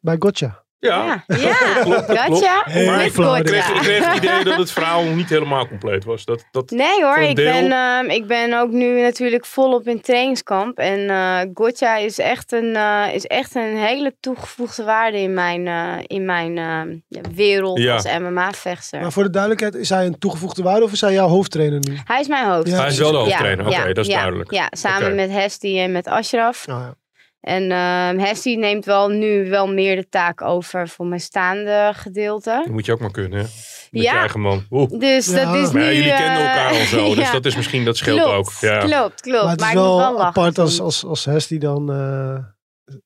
[0.00, 0.63] Bij gotcha.
[0.84, 1.54] Ja, Ja, ja.
[1.82, 2.20] Klopt, klopt.
[2.20, 2.62] Gotcha.
[2.86, 3.36] Maar ik, kreeg, gotcha.
[3.38, 3.44] ik
[3.80, 6.24] kreeg het idee dat het verhaal niet helemaal compleet was.
[6.24, 7.52] Dat, dat, Nee hoor, ik deel.
[7.52, 10.78] ben, ehm, ik ben ook nu natuurlijk volop in trainingskamp.
[10.78, 15.66] En eh Gotcha is echt, een, eh, is echt een hele toegevoegde waarde in mijn,
[15.66, 17.94] eh, in mijn ehm, wereld Ja.
[17.94, 19.00] als MMA-vechter.
[19.00, 21.98] Maar voor de duidelijkheid, is hij een toegevoegde waarde of is hij jouw hoofdtrainer nu?
[22.04, 22.68] Hij is mijn hoofd.
[22.68, 22.76] Ja.
[22.78, 23.66] Hij is wel de Ja, hoofdtrainer.
[23.66, 24.50] Oké, ja, dat is ja, duidelijk.
[24.52, 26.64] Ja, samen met Hesti en met Ashraf.
[26.68, 26.94] Oh, ja.
[27.44, 32.60] En ehm Hesti neemt wel nu wel meer de taak over voor mijn staande gedeelte.
[32.64, 33.44] Dat moet je ook maar kunnen, hè?
[33.90, 34.12] Met Ja.
[34.12, 34.66] je eigen man.
[34.70, 34.90] Oeh.
[34.98, 35.44] Dus Ja.
[35.44, 35.88] dat is Maar nu...
[35.88, 37.32] ja, jullie eh, kenden elkaar al zo, dus ja.
[37.32, 38.52] dat is misschien, dat scheelt klopt, ook.
[38.60, 38.78] Ja.
[38.78, 39.42] Klopt, klopt.
[39.42, 42.36] Maar het is ik moet wel, apart als, als, als Hesty dan eh,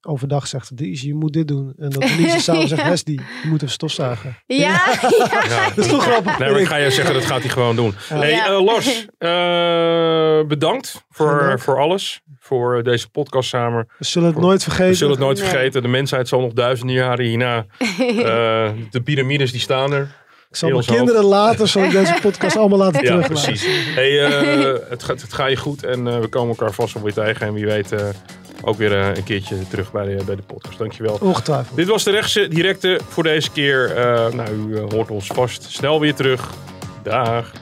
[0.01, 1.73] overdag zegt, Denise, je moet dit doen.
[1.79, 3.13] En dat Denise s'avonds zegt, Hesty,
[3.43, 4.37] je moet even stofzuigen.
[4.47, 4.85] Ja, ja.
[5.49, 5.69] Ja.
[5.69, 6.39] Dat is toch grappig?
[6.39, 7.95] Nee, maar ik ga je zeggen, dat gaat hij gewoon doen.
[8.09, 8.17] Ja.
[8.19, 8.47] Hey, Ja.
[8.47, 12.21] eh, Lars, eh, bedankt voor, voor alles.
[12.41, 13.89] Voor deze podcast samen.
[13.99, 14.89] We zullen het nooit vergeten.
[14.89, 15.49] We zullen het nooit Nee.
[15.49, 15.83] vergeten.
[15.83, 17.57] De mensheid zal nog duizenden jaren hierna.
[17.79, 20.27] eh, de piramides die staan er.
[20.51, 23.53] Ik zal mijn kinderen later zal ik deze podcast allemaal laten Ja, teruglaten.
[23.53, 23.67] precies.
[23.95, 27.03] Hey, eh, het, gaat, het gaat je goed en eh, we komen elkaar vast wel
[27.03, 27.47] weer tegen.
[27.47, 28.01] En wie weet eh,
[28.63, 30.79] ook weer een keertje terug bij de, bij de podcast.
[30.79, 31.19] Dankjewel.
[31.21, 31.77] Ongetwijfeld.
[31.77, 33.97] Dit was de rechtse directe voor deze keer.
[33.97, 36.51] Eh, nou, u hoort ons vast snel weer terug.
[37.03, 37.53] Dag.